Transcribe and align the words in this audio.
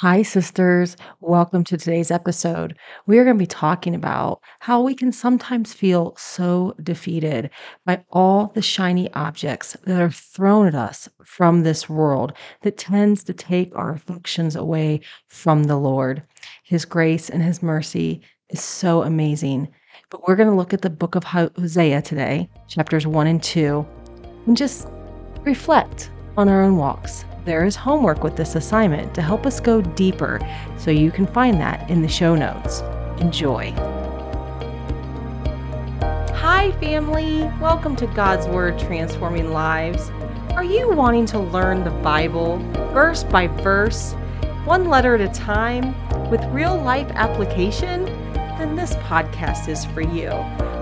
Hi, 0.00 0.22
sisters. 0.22 0.96
Welcome 1.18 1.64
to 1.64 1.76
today's 1.76 2.12
episode. 2.12 2.78
We 3.06 3.18
are 3.18 3.24
going 3.24 3.34
to 3.34 3.42
be 3.42 3.48
talking 3.48 3.96
about 3.96 4.40
how 4.60 4.80
we 4.80 4.94
can 4.94 5.10
sometimes 5.10 5.74
feel 5.74 6.14
so 6.16 6.76
defeated 6.84 7.50
by 7.84 8.04
all 8.12 8.52
the 8.54 8.62
shiny 8.62 9.12
objects 9.14 9.76
that 9.86 10.00
are 10.00 10.12
thrown 10.12 10.68
at 10.68 10.76
us 10.76 11.08
from 11.24 11.64
this 11.64 11.88
world 11.88 12.32
that 12.62 12.78
tends 12.78 13.24
to 13.24 13.32
take 13.32 13.74
our 13.74 13.90
affections 13.90 14.54
away 14.54 15.00
from 15.26 15.64
the 15.64 15.76
Lord. 15.76 16.22
His 16.62 16.84
grace 16.84 17.28
and 17.28 17.42
His 17.42 17.60
mercy 17.60 18.20
is 18.50 18.62
so 18.62 19.02
amazing. 19.02 19.66
But 20.10 20.28
we're 20.28 20.36
going 20.36 20.48
to 20.48 20.54
look 20.54 20.72
at 20.72 20.82
the 20.82 20.90
book 20.90 21.16
of 21.16 21.24
Hosea 21.24 22.02
today, 22.02 22.48
chapters 22.68 23.04
one 23.04 23.26
and 23.26 23.42
two, 23.42 23.84
and 24.46 24.56
just 24.56 24.86
reflect 25.42 26.12
on 26.38 26.48
our 26.48 26.62
own 26.62 26.76
walks 26.76 27.24
there 27.48 27.64
is 27.64 27.74
homework 27.74 28.22
with 28.22 28.36
this 28.36 28.56
assignment 28.56 29.14
to 29.14 29.22
help 29.22 29.46
us 29.46 29.58
go 29.58 29.80
deeper, 29.80 30.38
so 30.76 30.90
you 30.90 31.10
can 31.10 31.26
find 31.26 31.58
that 31.62 31.88
in 31.88 32.02
the 32.02 32.08
show 32.08 32.34
notes. 32.34 32.82
Enjoy. 33.22 33.72
Hi, 36.34 36.72
family. 36.78 37.44
Welcome 37.58 37.96
to 37.96 38.06
God's 38.08 38.46
Word 38.48 38.78
Transforming 38.78 39.50
Lives. 39.50 40.10
Are 40.50 40.62
you 40.62 40.90
wanting 40.90 41.24
to 41.26 41.38
learn 41.38 41.84
the 41.84 41.90
Bible 42.02 42.58
verse 42.92 43.24
by 43.24 43.46
verse, 43.46 44.12
one 44.66 44.90
letter 44.90 45.14
at 45.14 45.22
a 45.22 45.32
time, 45.32 45.94
with 46.30 46.44
real 46.52 46.76
life 46.76 47.10
application? 47.14 48.04
Then 48.58 48.76
this 48.76 48.94
podcast 48.96 49.68
is 49.68 49.86
for 49.86 50.02
you. 50.02 50.28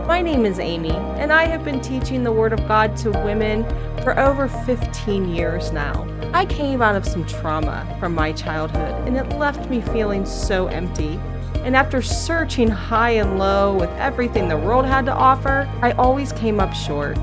My 0.07 0.23
name 0.23 0.47
is 0.47 0.61
Amy, 0.61 0.93
and 0.93 1.33
I 1.33 1.47
have 1.47 1.65
been 1.65 1.81
teaching 1.81 2.23
the 2.23 2.31
Word 2.31 2.53
of 2.53 2.61
God 2.69 2.97
to 2.99 3.11
women 3.11 3.65
for 4.05 4.17
over 4.21 4.47
15 4.47 5.35
years 5.35 5.73
now. 5.73 6.07
I 6.33 6.47
came 6.47 6.81
out 6.81 6.95
of 6.95 7.05
some 7.05 7.27
trauma 7.27 7.85
from 7.99 8.15
my 8.15 8.31
childhood, 8.31 9.09
and 9.09 9.17
it 9.17 9.37
left 9.37 9.69
me 9.69 9.81
feeling 9.81 10.25
so 10.25 10.69
empty. 10.69 11.19
And 11.65 11.75
after 11.75 12.01
searching 12.01 12.69
high 12.69 13.11
and 13.11 13.37
low 13.37 13.75
with 13.75 13.91
everything 13.99 14.47
the 14.47 14.57
world 14.57 14.87
had 14.87 15.07
to 15.07 15.13
offer, 15.13 15.69
I 15.83 15.91
always 15.93 16.33
came 16.33 16.61
up 16.61 16.73
short 16.73 17.19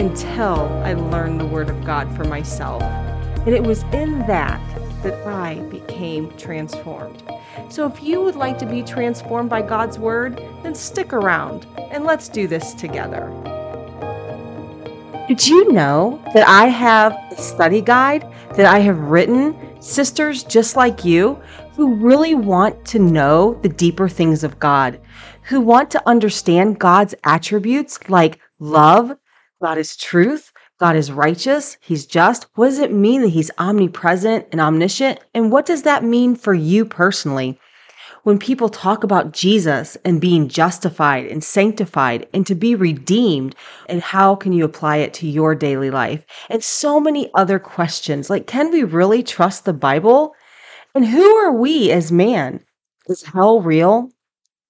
until 0.00 0.66
I 0.84 0.94
learned 0.94 1.40
the 1.40 1.46
Word 1.46 1.70
of 1.70 1.84
God 1.84 2.14
for 2.16 2.24
myself. 2.24 2.82
And 2.82 3.54
it 3.54 3.62
was 3.62 3.84
in 3.92 4.18
that 4.26 4.60
that 5.04 5.24
I 5.28 5.60
became 5.70 6.36
transformed. 6.36 7.22
So 7.70 7.86
if 7.86 8.02
you 8.02 8.22
would 8.22 8.36
like 8.36 8.58
to 8.58 8.66
be 8.66 8.82
transformed 8.82 9.50
by 9.50 9.60
God's 9.60 9.98
Word, 9.98 10.42
then 10.62 10.74
stick 10.74 11.12
around 11.12 11.66
and 11.90 12.04
let's 12.04 12.28
do 12.28 12.48
this 12.48 12.72
together. 12.72 13.30
Did 15.28 15.46
you 15.46 15.70
know 15.70 16.22
that 16.32 16.48
I 16.48 16.68
have 16.68 17.12
a 17.30 17.36
study 17.36 17.82
guide 17.82 18.26
that 18.54 18.64
I 18.64 18.78
have 18.78 18.98
written, 18.98 19.54
sisters 19.82 20.42
just 20.42 20.74
like 20.76 21.04
you, 21.04 21.34
who 21.74 21.96
really 21.96 22.34
want 22.34 22.86
to 22.86 22.98
know 22.98 23.58
the 23.62 23.68
deeper 23.68 24.08
things 24.08 24.42
of 24.42 24.58
God, 24.58 24.98
who 25.42 25.60
want 25.60 25.90
to 25.90 26.08
understand 26.08 26.78
God's 26.78 27.14
attributes 27.24 27.98
like 28.08 28.40
love, 28.58 29.14
God 29.60 29.76
is 29.76 29.94
truth, 29.94 30.47
God 30.78 30.96
is 30.96 31.10
righteous, 31.10 31.76
He's 31.80 32.06
just. 32.06 32.46
What 32.54 32.66
does 32.66 32.78
it 32.78 32.92
mean 32.92 33.22
that 33.22 33.28
He's 33.28 33.50
omnipresent 33.58 34.46
and 34.52 34.60
omniscient? 34.60 35.20
And 35.34 35.50
what 35.50 35.66
does 35.66 35.82
that 35.82 36.04
mean 36.04 36.36
for 36.36 36.54
you 36.54 36.84
personally? 36.84 37.58
when 38.28 38.38
people 38.38 38.68
talk 38.68 39.04
about 39.04 39.32
Jesus 39.32 39.96
and 40.04 40.20
being 40.20 40.48
justified 40.48 41.24
and 41.26 41.42
sanctified 41.42 42.28
and 42.34 42.46
to 42.46 42.54
be 42.54 42.74
redeemed, 42.74 43.54
and 43.88 44.02
how 44.02 44.34
can 44.34 44.52
you 44.52 44.66
apply 44.66 44.96
it 44.96 45.14
to 45.14 45.26
your 45.26 45.54
daily 45.54 45.90
life? 45.90 46.26
And 46.50 46.62
so 46.62 47.00
many 47.00 47.30
other 47.34 47.58
questions 47.58 48.28
like, 48.28 48.46
can 48.46 48.70
we 48.70 48.84
really 48.84 49.22
trust 49.22 49.64
the 49.64 49.72
Bible? 49.72 50.34
And 50.94 51.06
who 51.06 51.24
are 51.36 51.52
we 51.52 51.90
as 51.90 52.12
man? 52.12 52.60
Is 53.06 53.22
hell 53.22 53.62
real? 53.62 54.10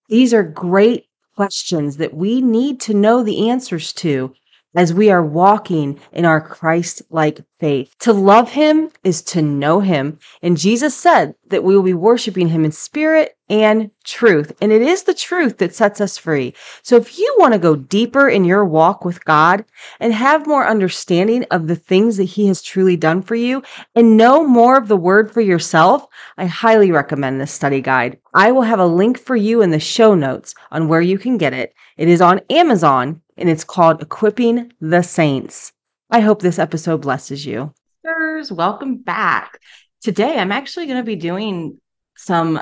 These 0.08 0.32
are 0.32 0.44
great 0.44 1.06
questions 1.34 1.96
that 1.96 2.14
we 2.14 2.40
need 2.40 2.80
to 2.82 2.94
know 2.94 3.24
the 3.24 3.50
answers 3.50 3.92
to 3.94 4.32
as 4.74 4.92
we 4.92 5.10
are 5.10 5.24
walking 5.24 5.98
in 6.12 6.24
our 6.24 6.40
Christ 6.40 7.02
like 7.10 7.40
faith. 7.58 7.94
To 8.00 8.12
love 8.12 8.50
him 8.50 8.90
is 9.02 9.22
to 9.22 9.42
know 9.42 9.80
him. 9.80 10.18
And 10.42 10.56
Jesus 10.56 10.96
said 10.96 11.34
that 11.48 11.64
we 11.64 11.74
will 11.74 11.82
be 11.82 11.94
worshiping 11.94 12.48
him 12.48 12.64
in 12.64 12.72
spirit 12.72 13.36
and 13.50 13.90
truth. 14.04 14.52
And 14.60 14.70
it 14.72 14.82
is 14.82 15.04
the 15.04 15.14
truth 15.14 15.58
that 15.58 15.74
sets 15.74 16.00
us 16.00 16.18
free. 16.18 16.54
So 16.82 16.96
if 16.96 17.18
you 17.18 17.34
want 17.38 17.54
to 17.54 17.58
go 17.58 17.76
deeper 17.76 18.28
in 18.28 18.44
your 18.44 18.64
walk 18.64 19.04
with 19.04 19.24
God 19.24 19.64
and 20.00 20.12
have 20.12 20.46
more 20.46 20.66
understanding 20.66 21.44
of 21.50 21.66
the 21.66 21.76
things 21.76 22.18
that 22.18 22.24
he 22.24 22.46
has 22.48 22.62
truly 22.62 22.96
done 22.96 23.22
for 23.22 23.34
you 23.34 23.62
and 23.94 24.16
know 24.16 24.46
more 24.46 24.76
of 24.76 24.88
the 24.88 24.96
word 24.96 25.32
for 25.32 25.40
yourself, 25.40 26.06
I 26.36 26.46
highly 26.46 26.92
recommend 26.92 27.40
this 27.40 27.52
study 27.52 27.80
guide. 27.80 28.18
I 28.34 28.52
will 28.52 28.62
have 28.62 28.80
a 28.80 28.86
link 28.86 29.18
for 29.18 29.34
you 29.34 29.62
in 29.62 29.70
the 29.70 29.80
show 29.80 30.14
notes 30.14 30.54
on 30.70 30.88
where 30.88 31.00
you 31.00 31.18
can 31.18 31.38
get 31.38 31.54
it. 31.54 31.74
It 31.96 32.08
is 32.08 32.20
on 32.20 32.40
Amazon 32.50 33.22
and 33.38 33.48
it's 33.48 33.64
called 33.64 34.02
Equipping 34.02 34.72
the 34.80 35.02
Saints. 35.02 35.72
I 36.10 36.20
hope 36.20 36.42
this 36.42 36.58
episode 36.58 37.02
blesses 37.02 37.46
you. 37.46 37.72
Sirs, 38.04 38.50
welcome 38.50 38.96
back. 38.96 39.60
Today, 40.02 40.38
I'm 40.38 40.52
actually 40.52 40.86
going 40.86 40.98
to 40.98 41.04
be 41.04 41.16
doing 41.16 41.78
some 42.16 42.60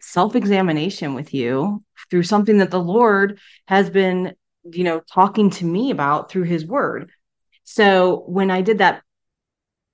self 0.00 0.34
examination 0.34 1.14
with 1.14 1.34
you 1.34 1.82
through 2.10 2.22
something 2.22 2.58
that 2.58 2.70
the 2.70 2.80
Lord 2.80 3.38
has 3.68 3.90
been, 3.90 4.34
you 4.64 4.84
know, 4.84 5.00
talking 5.12 5.50
to 5.50 5.64
me 5.64 5.90
about 5.90 6.30
through 6.30 6.44
his 6.44 6.64
word. 6.64 7.10
So, 7.64 8.24
when 8.26 8.50
I 8.50 8.62
did 8.62 8.78
that 8.78 9.02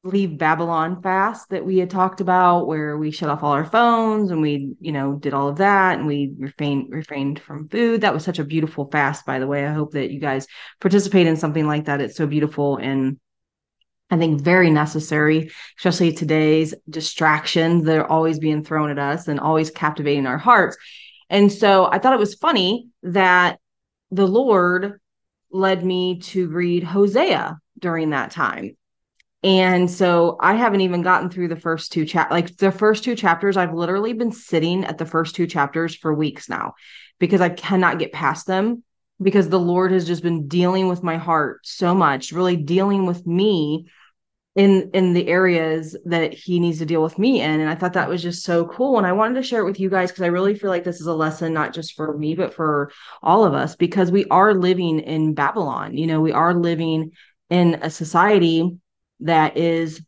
leave 0.04 0.36
Babylon 0.36 1.00
fast 1.00 1.50
that 1.50 1.64
we 1.64 1.78
had 1.78 1.90
talked 1.90 2.20
about, 2.20 2.66
where 2.66 2.98
we 2.98 3.10
shut 3.10 3.30
off 3.30 3.42
all 3.42 3.52
our 3.52 3.64
phones 3.64 4.30
and 4.30 4.42
we, 4.42 4.74
you 4.80 4.90
know, 4.90 5.14
did 5.14 5.32
all 5.32 5.48
of 5.48 5.58
that 5.58 5.98
and 5.98 6.06
we 6.06 6.32
refrained 6.38 6.88
refrained 6.90 7.38
from 7.38 7.68
food. 7.68 8.00
That 8.00 8.12
was 8.12 8.24
such 8.24 8.38
a 8.38 8.44
beautiful 8.44 8.91
fast, 8.91 9.24
by 9.24 9.38
the 9.38 9.46
way. 9.46 9.64
I 9.64 9.72
hope 9.72 9.92
that 9.92 10.10
you 10.10 10.18
guys 10.18 10.46
participate 10.80 11.26
in 11.26 11.36
something 11.36 11.66
like 11.66 11.84
that. 11.84 12.00
It's 12.00 12.16
so 12.16 12.26
beautiful 12.26 12.78
and 12.78 13.18
I 14.10 14.18
think 14.18 14.42
very 14.42 14.70
necessary, 14.70 15.50
especially 15.78 16.12
today's 16.12 16.74
distractions 16.91 17.84
that 17.84 17.96
are 17.96 18.10
always 18.10 18.38
being 18.38 18.62
thrown 18.62 18.91
at 18.91 18.98
us 18.98 19.26
and 19.26 19.41
always 19.41 19.70
captivating 19.70 20.26
our 20.26 20.36
hearts. 20.36 20.76
And 21.30 21.50
so 21.50 21.86
I 21.86 21.98
thought 21.98 22.12
it 22.12 22.18
was 22.18 22.34
funny 22.34 22.88
that 23.04 23.58
the 24.10 24.26
Lord 24.26 25.00
led 25.50 25.82
me 25.82 26.18
to 26.20 26.48
read 26.48 26.84
Hosea 26.84 27.58
during 27.78 28.10
that 28.10 28.32
time. 28.32 28.76
And 29.44 29.91
so 29.91 30.36
I 30.41 30.54
haven't 30.54 30.82
even 30.82 31.03
gotten 31.03 31.28
through 31.28 31.48
the 31.48 31.56
first 31.56 31.92
two 31.92 32.04
chap 32.04 32.30
like 32.30 32.56
the 32.56 32.70
first 32.70 33.03
two 33.03 33.16
chapters. 33.16 33.56
I've 33.56 33.75
literally 33.75 34.12
been 34.12 34.32
sitting 34.32 34.84
at 34.84 34.98
the 34.98 35.06
first 35.06 35.34
two 35.34 35.47
chapters 35.47 35.97
for 35.97 36.14
weeks 36.14 36.48
now 36.48 36.75
because 37.19 37.41
I 37.41 37.48
cannot 37.48 37.98
get 37.98 38.12
past 38.12 38.47
them 38.47 38.84
because 39.20 39.48
the 39.48 39.58
Lord 39.58 39.92
has 39.92 40.06
just 40.06 40.22
been 40.22 40.47
dealing 40.47 40.88
with 40.88 41.03
my 41.03 41.16
heart 41.16 41.60
so 41.64 41.94
much, 41.94 42.32
really 42.32 42.56
dealing 42.56 43.06
with 43.06 43.26
me 43.26 43.86
in 44.54 44.91
in 44.92 45.14
the 45.14 45.28
areas 45.28 45.97
that 46.04 46.34
he 46.34 46.60
needs 46.60 46.78
to 46.78 46.86
deal 46.86 47.03
with 47.03 47.19
me 47.19 47.41
in 47.41 47.60
and 47.60 47.70
i 47.70 47.74
thought 47.74 47.94
that 47.94 48.09
was 48.09 48.22
just 48.22 48.44
so 48.44 48.66
cool 48.66 48.98
and 48.98 49.06
i 49.06 49.12
wanted 49.12 49.34
to 49.34 49.42
share 49.42 49.60
it 49.60 49.64
with 49.64 49.80
you 49.80 49.88
guys 49.88 50.10
because 50.10 50.22
i 50.22 50.26
really 50.26 50.54
feel 50.54 50.69
like 50.69 50.84
this 50.84 51.00
is 51.00 51.06
a 51.06 51.14
lesson 51.14 51.54
not 51.54 51.72
just 51.72 51.94
for 51.94 52.16
me 52.19 52.34
but 52.34 52.53
for 52.53 52.92
all 53.22 53.47
of 53.47 53.54
us 53.54 53.76
because 53.76 54.10
we 54.10 54.26
are 54.26 54.53
living 54.53 55.00
in 55.00 55.32
babylon 55.32 55.97
you 55.97 56.06
know 56.06 56.20
we 56.20 56.32
are 56.32 56.53
living 56.53 57.10
in 57.48 57.78
a 57.80 57.88
society 57.88 58.76
that 59.22 59.56
is 59.56 60.03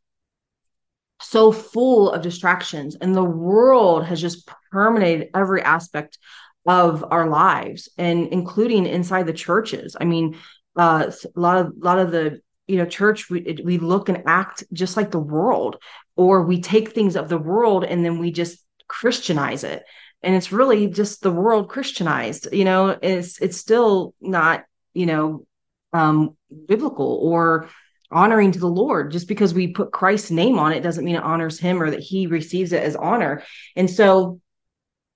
so 1.20 1.52
full 1.52 2.10
of 2.10 2.22
distractions 2.22 2.96
and 3.00 3.14
the 3.14 3.24
world 3.24 4.04
has 4.04 4.20
just 4.20 4.48
permeated 4.70 5.28
every 5.34 5.62
aspect 5.62 6.18
of 6.66 7.04
our 7.10 7.28
lives 7.28 7.88
and 7.98 8.28
including 8.28 8.86
inside 8.86 9.26
the 9.26 9.32
churches. 9.32 9.96
I 10.00 10.04
mean 10.04 10.36
uh, 10.76 11.10
a 11.36 11.40
lot 11.40 11.58
of 11.58 11.66
a 11.68 11.84
lot 11.84 11.98
of 11.98 12.10
the 12.10 12.40
you 12.66 12.76
know 12.76 12.86
church 12.86 13.30
we, 13.30 13.58
we 13.64 13.78
look 13.78 14.08
and 14.08 14.24
act 14.26 14.64
just 14.72 14.96
like 14.96 15.10
the 15.10 15.18
world 15.18 15.76
or 16.16 16.42
we 16.42 16.60
take 16.60 16.90
things 16.90 17.16
of 17.16 17.28
the 17.28 17.38
world 17.38 17.84
and 17.84 18.04
then 18.04 18.18
we 18.18 18.30
just 18.30 18.64
christianize 18.88 19.64
it. 19.64 19.84
And 20.22 20.34
it's 20.34 20.52
really 20.52 20.88
just 20.88 21.22
the 21.22 21.30
world 21.30 21.68
christianized 21.68 22.48
you 22.52 22.64
know 22.64 22.98
it's 23.02 23.40
it's 23.40 23.58
still 23.58 24.14
not 24.20 24.64
you 24.94 25.06
know 25.06 25.46
um 25.92 26.36
biblical 26.66 27.18
or 27.22 27.68
honoring 28.10 28.52
to 28.52 28.58
the 28.58 28.66
Lord. 28.66 29.12
Just 29.12 29.28
because 29.28 29.54
we 29.54 29.68
put 29.68 29.92
Christ's 29.92 30.30
name 30.30 30.58
on 30.58 30.72
it 30.72 30.82
doesn't 30.82 31.04
mean 31.04 31.16
it 31.16 31.22
honors 31.22 31.58
him 31.58 31.82
or 31.82 31.90
that 31.90 32.00
he 32.00 32.26
receives 32.26 32.72
it 32.72 32.82
as 32.82 32.96
honor. 32.96 33.42
And 33.76 33.90
so 33.90 34.40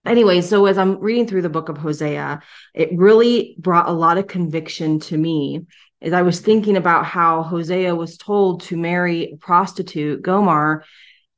anyway, 0.04 0.40
so 0.40 0.66
as 0.66 0.78
I'm 0.78 0.98
reading 0.98 1.26
through 1.26 1.42
the 1.42 1.48
book 1.48 1.68
of 1.68 1.78
Hosea, 1.78 2.42
it 2.74 2.90
really 2.94 3.56
brought 3.58 3.88
a 3.88 3.92
lot 3.92 4.18
of 4.18 4.26
conviction 4.26 5.00
to 5.00 5.16
me 5.16 5.66
as 6.00 6.12
I 6.12 6.22
was 6.22 6.40
thinking 6.40 6.76
about 6.76 7.04
how 7.04 7.42
Hosea 7.42 7.94
was 7.94 8.16
told 8.16 8.62
to 8.62 8.76
marry 8.76 9.32
a 9.32 9.36
prostitute, 9.36 10.22
Gomer, 10.22 10.84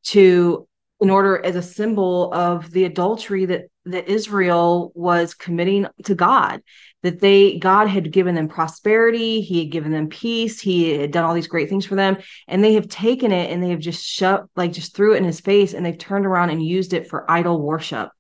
to 0.05 0.67
in 1.01 1.09
order 1.09 1.43
as 1.43 1.57
a 1.57 1.63
symbol 1.63 2.33
of 2.35 2.71
the 2.71 2.85
adultery 2.85 3.47
that 3.47 3.63
that 3.87 4.09
Israel 4.09 4.93
was 4.95 5.35
committing 5.35 5.87
to 6.05 6.15
God. 6.15 6.61
That 7.03 7.21
they 7.21 7.59
God 7.59 7.89
had 7.89 8.13
given 8.13 8.35
them 8.35 8.49
prosperity, 8.49 9.41
he 9.41 9.61
had 9.61 9.73
given 9.73 9.93
them 9.93 10.09
peace, 10.09 10.61
he 10.61 10.99
had 10.99 11.11
done 11.11 11.25
all 11.25 11.35
these 11.35 11.49
great 11.49 11.69
things 11.69 11.87
for 11.87 11.95
them, 11.95 12.19
and 12.47 12.63
they 12.63 12.75
have 12.75 12.89
taken 12.89 13.33
it 13.33 13.51
and 13.51 13.63
they 13.63 13.71
have 13.71 13.81
just 13.81 14.05
shut 14.05 14.45
like 14.57 14.73
just 14.73 14.95
threw 14.95 15.15
it 15.15 15.19
in 15.19 15.25
his 15.25 15.41
face 15.41 15.73
and 15.73 15.85
they've 15.85 15.97
turned 15.97 16.27
around 16.27 16.51
and 16.51 16.65
used 16.65 16.93
it 16.93 17.09
for 17.09 17.31
idol 17.31 17.61
worship. 17.61 18.11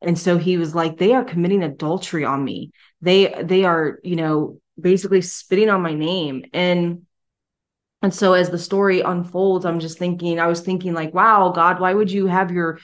And 0.00 0.18
so 0.18 0.36
he 0.36 0.56
was 0.56 0.74
like, 0.74 0.98
they 0.98 1.12
are 1.14 1.24
committing 1.24 1.62
adultery 1.62 2.24
on 2.24 2.44
me. 2.44 2.72
They 3.00 3.42
they 3.42 3.64
are, 3.64 3.98
you 4.02 4.16
know, 4.16 4.58
basically 4.80 5.20
spitting 5.20 5.68
on 5.68 5.82
my 5.82 5.94
name. 5.94 6.44
And 6.52 7.06
and 8.02 8.12
so 8.12 8.34
as 8.34 8.50
the 8.50 8.58
story 8.58 9.00
unfolds, 9.00 9.64
I'm 9.64 9.78
just 9.78 9.98
thinking, 9.98 10.40
I 10.40 10.48
was 10.48 10.60
thinking 10.60 10.92
like, 10.92 11.14
wow, 11.14 11.52
God, 11.54 11.80
why 11.80 11.94
would 11.94 12.10
you 12.10 12.26
have 12.26 12.50
your 12.50 12.80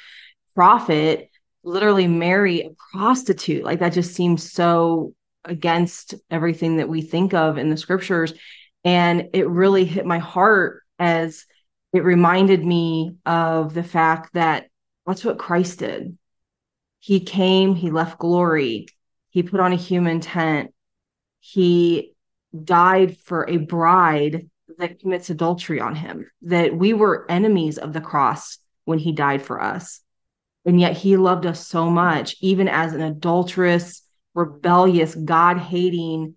prophet 0.54 1.30
literally 1.64 2.06
marry 2.06 2.60
a 2.60 2.70
prostitute? 2.92 3.64
Like 3.64 3.80
that 3.80 3.92
just 3.92 4.14
seems 4.14 4.52
so 4.52 5.14
against 5.44 6.14
everything 6.30 6.76
that 6.76 6.88
we 6.88 7.02
think 7.02 7.34
of 7.34 7.58
in 7.58 7.70
the 7.70 7.76
scriptures. 7.76 8.32
And 8.84 9.30
it 9.32 9.48
really 9.48 9.84
hit 9.84 10.06
my 10.06 10.18
heart 10.18 10.82
as 10.98 11.46
it 11.92 12.04
reminded 12.04 12.64
me 12.64 13.16
of 13.24 13.74
the 13.74 13.82
fact 13.82 14.34
that 14.34 14.68
that's 15.06 15.24
what 15.24 15.38
Christ 15.38 15.78
did. 15.78 16.18
He 17.00 17.20
came, 17.20 17.74
he 17.74 17.90
left 17.90 18.18
glory, 18.18 18.86
he 19.30 19.42
put 19.42 19.60
on 19.60 19.72
a 19.72 19.76
human 19.76 20.20
tent, 20.20 20.74
he 21.40 22.12
died 22.64 23.16
for 23.18 23.48
a 23.48 23.56
bride 23.56 24.48
that 24.78 25.00
commits 25.00 25.30
adultery 25.30 25.80
on 25.80 25.94
him, 25.94 26.30
that 26.42 26.76
we 26.76 26.92
were 26.92 27.26
enemies 27.30 27.78
of 27.78 27.92
the 27.92 28.00
cross 28.00 28.58
when 28.84 28.98
he 28.98 29.12
died 29.12 29.42
for 29.42 29.62
us. 29.62 30.00
And 30.64 30.78
yet 30.80 30.96
he 30.96 31.16
loved 31.16 31.46
us 31.46 31.66
so 31.66 31.88
much, 31.88 32.36
even 32.40 32.68
as 32.68 32.92
an 32.92 33.00
adulterous, 33.00 34.02
rebellious, 34.38 35.14
God 35.14 35.58
hating 35.58 36.34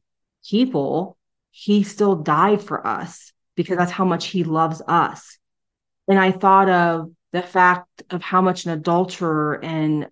people, 0.50 1.18
he 1.52 1.84
still 1.84 2.16
died 2.16 2.62
for 2.62 2.86
us 2.86 3.32
because 3.56 3.78
that's 3.78 3.92
how 3.92 4.06
much 4.06 4.28
he 4.28 4.44
loves 4.44 4.82
us. 4.88 5.38
And 6.08 6.20
I 6.20 6.32
thought 6.32 6.70
of 6.70 7.12
the 7.32 7.42
fact 7.42 8.04
of 8.10 8.22
how 8.22 8.42
much 8.42 8.66
an 8.66 8.72
adulterer 8.72 9.64
and 9.64 10.08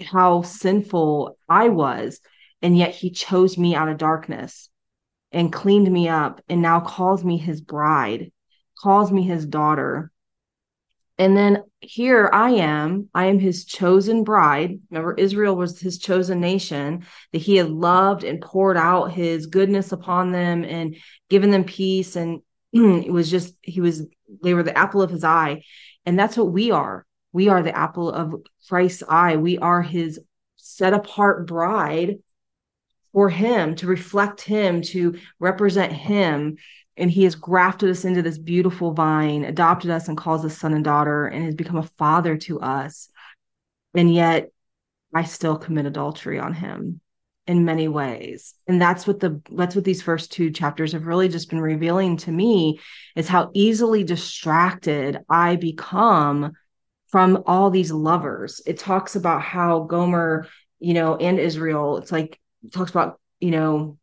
how 0.00 0.42
sinful 0.42 1.38
I 1.48 1.68
was. 1.68 2.20
And 2.62 2.76
yet 2.76 2.94
he 2.94 3.10
chose 3.10 3.56
me 3.56 3.74
out 3.74 3.88
of 3.88 3.96
darkness 3.96 4.68
and 5.32 5.52
cleaned 5.52 5.90
me 5.90 6.08
up 6.08 6.42
and 6.48 6.60
now 6.60 6.80
calls 6.80 7.24
me 7.24 7.38
his 7.38 7.60
bride, 7.60 8.32
calls 8.78 9.10
me 9.10 9.22
his 9.22 9.46
daughter. 9.46 10.09
And 11.20 11.36
then 11.36 11.64
here 11.80 12.30
I 12.32 12.52
am, 12.52 13.10
I 13.12 13.26
am 13.26 13.38
his 13.38 13.66
chosen 13.66 14.24
bride. 14.24 14.80
Remember, 14.88 15.12
Israel 15.12 15.54
was 15.54 15.78
his 15.78 15.98
chosen 15.98 16.40
nation 16.40 17.04
that 17.32 17.42
he 17.42 17.56
had 17.56 17.68
loved 17.68 18.24
and 18.24 18.40
poured 18.40 18.78
out 18.78 19.12
his 19.12 19.46
goodness 19.46 19.92
upon 19.92 20.32
them 20.32 20.64
and 20.64 20.96
given 21.28 21.50
them 21.50 21.64
peace. 21.64 22.16
And 22.16 22.40
it 22.72 23.12
was 23.12 23.30
just, 23.30 23.54
he 23.60 23.82
was, 23.82 24.06
they 24.42 24.54
were 24.54 24.62
the 24.62 24.76
apple 24.76 25.02
of 25.02 25.10
his 25.10 25.22
eye. 25.22 25.62
And 26.06 26.18
that's 26.18 26.38
what 26.38 26.52
we 26.52 26.70
are. 26.70 27.04
We 27.34 27.48
are 27.48 27.62
the 27.62 27.76
apple 27.76 28.10
of 28.10 28.36
Christ's 28.70 29.02
eye. 29.06 29.36
We 29.36 29.58
are 29.58 29.82
his 29.82 30.20
set 30.56 30.94
apart 30.94 31.46
bride 31.46 32.20
for 33.12 33.28
him 33.28 33.74
to 33.74 33.86
reflect 33.86 34.40
him 34.40 34.80
to 34.80 35.18
represent 35.38 35.92
him 35.92 36.56
and 37.00 37.10
he 37.10 37.24
has 37.24 37.34
grafted 37.34 37.90
us 37.90 38.04
into 38.04 38.22
this 38.22 38.38
beautiful 38.38 38.92
vine 38.92 39.44
adopted 39.44 39.90
us 39.90 40.08
and 40.08 40.16
calls 40.16 40.44
us 40.44 40.56
son 40.56 40.74
and 40.74 40.84
daughter 40.84 41.26
and 41.26 41.44
has 41.44 41.54
become 41.54 41.78
a 41.78 41.90
father 41.98 42.36
to 42.36 42.60
us. 42.60 43.08
And 43.94 44.12
yet 44.12 44.50
i 45.12 45.24
still 45.24 45.56
commit 45.56 45.86
adultery 45.86 46.38
on 46.38 46.54
him 46.54 47.00
in 47.46 47.64
many 47.64 47.88
ways. 47.88 48.54
And 48.68 48.80
that's 48.80 49.06
what 49.06 49.18
the 49.18 49.40
that's 49.50 49.74
what 49.74 49.84
these 49.84 50.02
first 50.02 50.30
two 50.30 50.50
chapters 50.50 50.92
have 50.92 51.06
really 51.06 51.28
just 51.28 51.50
been 51.50 51.60
revealing 51.60 52.16
to 52.18 52.30
me 52.30 52.78
is 53.16 53.26
how 53.26 53.50
easily 53.54 54.04
distracted 54.04 55.18
i 55.28 55.56
become 55.56 56.52
from 57.08 57.42
all 57.46 57.70
these 57.70 57.90
lovers. 57.90 58.60
It 58.66 58.78
talks 58.78 59.16
about 59.16 59.42
how 59.42 59.80
gomer 59.80 60.46
you 60.78 60.94
know 60.94 61.16
and 61.16 61.38
israel 61.38 61.98
it's 61.98 62.10
like 62.10 62.40
talks 62.72 62.90
about 62.90 63.20
you 63.38 63.50
know 63.50 63.98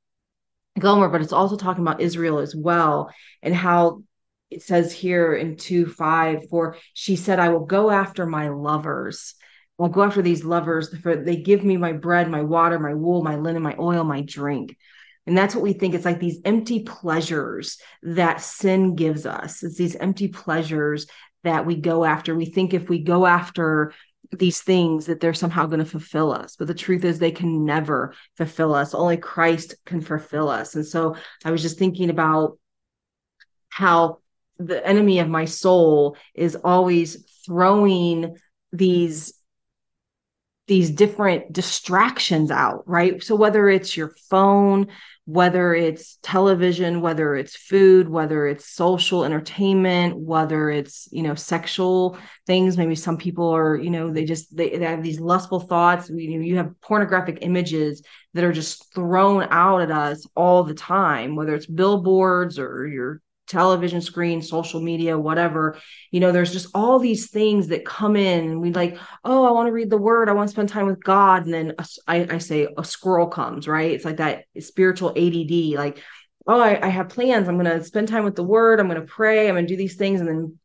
Gomer, 0.80 1.10
but 1.10 1.22
it's 1.22 1.34
also 1.34 1.56
talking 1.56 1.84
about 1.84 2.02
Israel 2.02 2.40
as 2.40 2.56
well 2.56 3.12
and 3.42 3.54
how 3.54 4.04
it 4.50 4.64
says 4.64 4.94
here 4.94 5.34
in 5.34 5.58
2 5.58 5.88
5 5.88 6.50
for 6.50 6.78
she 6.94 7.16
said, 7.16 7.40
I 7.40 7.50
will 7.50 7.66
go 7.66 7.90
after 7.90 8.26
my 8.26 8.50
lovers. 8.50 9.36
I'll 9.80 9.90
go 9.90 10.04
after 10.04 10.24
these 10.24 10.44
lovers, 10.44 10.96
for 11.00 11.16
they 11.16 11.38
give 11.38 11.64
me 11.64 11.78
my 11.78 11.94
bread, 11.94 12.32
my 12.32 12.42
water, 12.42 12.80
my 12.80 12.96
wool, 12.96 13.24
my 13.24 13.36
linen, 13.36 13.62
my 13.62 13.76
oil, 13.78 14.04
my 14.04 14.22
drink. 14.22 14.76
And 15.28 15.38
that's 15.38 15.54
what 15.54 15.64
we 15.64 15.74
think. 15.74 15.94
It's 15.94 16.06
like 16.06 16.20
these 16.20 16.40
empty 16.46 16.84
pleasures 16.84 17.78
that 18.02 18.42
sin 18.42 18.96
gives 18.96 19.26
us. 19.26 19.62
It's 19.62 19.78
these 19.78 19.96
empty 19.96 20.30
pleasures 20.30 21.06
that 21.44 21.66
we 21.66 21.76
go 21.76 22.06
after. 22.06 22.34
We 22.34 22.46
think 22.46 22.74
if 22.74 22.90
we 22.90 23.00
go 23.00 23.26
after 23.26 23.94
these 24.32 24.62
things 24.62 25.06
that 25.06 25.20
they're 25.20 25.34
somehow 25.34 25.66
going 25.66 25.80
to 25.80 25.86
fulfill 25.86 26.32
us. 26.32 26.56
But 26.56 26.68
the 26.68 26.74
truth 26.74 27.04
is, 27.04 27.20
they 27.20 27.32
can 27.32 27.66
never 27.66 28.14
fulfill 28.36 28.74
us. 28.74 28.94
Only 28.94 29.18
Christ 29.18 29.76
can 29.86 30.02
fulfill 30.02 30.50
us. 30.50 30.76
And 30.76 30.86
so 30.86 31.16
I 31.46 31.52
was 31.52 31.62
just 31.62 31.80
thinking 31.80 32.10
about 32.10 32.58
how 33.70 34.20
the 34.58 34.86
enemy 34.86 35.20
of 35.20 35.30
my 35.30 35.46
soul 35.46 36.18
is 36.34 36.56
always 36.56 37.26
throwing 37.46 38.38
these 38.72 39.34
these 40.68 40.92
different 40.92 41.52
distractions 41.52 42.52
out 42.52 42.84
right? 42.86 43.24
So 43.24 43.36
whether 43.36 43.70
it's 43.70 43.96
your 43.96 44.14
phone 44.30 44.88
whether 45.28 45.76
it's 45.76 46.18
television 46.24 47.02
whether 47.02 47.36
it's 47.36 47.54
food 47.54 48.08
whether 48.08 48.48
it's 48.48 48.66
social 48.66 49.26
entertainment 49.26 50.18
whether 50.18 50.70
it's 50.70 51.10
you 51.12 51.22
know 51.22 51.36
sexual 51.36 52.18
things 52.46 52.78
maybe 52.78 52.96
some 52.96 53.18
people 53.18 53.50
are 53.50 53.76
you 53.76 53.90
know 53.90 54.10
they 54.10 54.24
just 54.24 54.56
they, 54.56 54.70
they 54.70 54.86
have 54.86 55.04
these 55.04 55.20
lustful 55.20 55.60
thoughts. 55.60 56.10
You 56.10 56.40
know 56.40 56.46
you 56.46 56.56
have 56.56 56.80
pornographic 56.80 57.40
images 57.42 58.02
that 58.36 58.46
are 58.46 58.54
just 58.54 58.94
thrown 58.96 59.46
out 59.52 59.82
at 59.82 59.92
us 59.92 60.26
all 60.34 60.64
the 60.64 60.74
time 60.74 61.36
whether 61.36 61.54
it's 61.54 61.68
billboards 61.68 62.58
or 62.58 62.88
your 62.88 63.22
television 63.48 64.02
screen, 64.02 64.42
social 64.42 64.82
media, 64.82 65.18
whatever. 65.18 65.78
You 66.12 66.20
know, 66.20 66.32
there's 66.32 66.52
just 66.52 66.70
all 66.74 67.00
these 67.00 67.30
things 67.30 67.68
that 67.68 67.86
come 67.86 68.16
in 68.16 68.50
and 68.50 68.62
we 68.62 68.72
like, 68.72 68.98
oh, 69.24 69.46
I 69.46 69.52
want 69.52 69.68
to 69.68 69.74
read 69.74 69.90
the 69.90 69.98
word. 69.98 70.30
I 70.30 70.34
want 70.34 70.50
to 70.50 70.52
spend 70.52 70.70
time 70.70 70.88
with 70.88 71.04
God. 71.04 71.46
And 71.46 71.54
then 71.54 71.76
I 72.08 72.38
say 72.38 72.68
a 72.78 72.84
squirrel 72.84 73.28
comes, 73.28 73.68
right? 73.68 73.92
It's 73.92 74.06
like 74.06 74.18
that 74.18 74.46
spiritual 74.60 75.10
ADD, 75.10 75.78
like, 75.78 76.04
oh, 76.46 76.60
I, 76.60 76.86
I 76.86 76.90
have 76.90 77.10
plans. 77.10 77.48
I'm 77.48 77.58
going 77.58 77.80
to 77.80 77.84
spend 77.84 78.08
time 78.08 78.24
with 78.24 78.36
the 78.36 78.44
word. 78.44 78.80
I'm 78.80 78.88
going 78.88 79.02
to 79.02 79.08
pray. 79.08 79.48
I'm 79.48 79.56
going 79.56 79.66
to 79.66 79.74
do 79.74 79.78
these 79.78 79.96
things. 79.96 80.20
And 80.20 80.30
then 80.30 80.60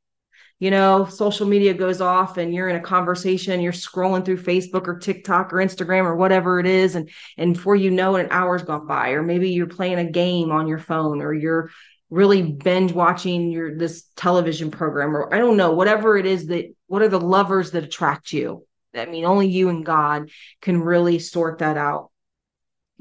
you 0.62 0.70
know, 0.70 1.06
social 1.06 1.44
media 1.44 1.75
goes 1.75 2.00
off 2.00 2.37
and 2.37 2.55
you're 2.55 2.69
in 2.69 2.76
a 2.76 2.81
conversation, 2.81 3.61
you're 3.61 3.73
scrolling 3.73 4.25
through 4.25 4.40
Facebook 4.40 4.87
or 4.87 4.96
TikTok 4.96 5.52
or 5.52 5.56
Instagram 5.56 6.04
or 6.04 6.14
whatever 6.14 6.61
it 6.61 6.66
is. 6.66 6.95
And, 6.95 7.11
and 7.37 7.54
before 7.54 7.75
you 7.75 7.90
know 7.90 8.14
it, 8.14 8.26
an 8.26 8.28
hour's 8.30 8.62
gone 8.62 8.87
by, 8.87 9.09
or 9.09 9.25
maybe 9.25 9.50
you're 9.50 9.66
playing 9.66 9.99
a 9.99 10.09
game 10.09 10.52
on 10.52 10.68
your 10.68 10.78
phone 10.78 11.21
or 11.21 11.35
you're, 11.35 11.71
really 12.12 12.42
binge 12.42 12.92
watching 12.92 13.50
your 13.50 13.75
this 13.75 14.04
television 14.16 14.71
program 14.71 15.16
or 15.16 15.35
I 15.35 15.38
don't 15.38 15.57
know 15.57 15.73
whatever 15.73 16.19
it 16.19 16.26
is 16.26 16.47
that 16.49 16.66
what 16.87 17.00
are 17.00 17.09
the 17.09 17.19
lovers 17.19 17.71
that 17.71 17.85
attract 17.85 18.35
you? 18.35 18.66
I 18.95 19.07
mean 19.07 19.25
only 19.25 19.49
you 19.49 19.71
and 19.71 19.85
God 19.85 20.31
can 20.61 20.83
really 20.83 21.19
sort 21.19 21.61
that 21.61 21.78
out 21.78 22.11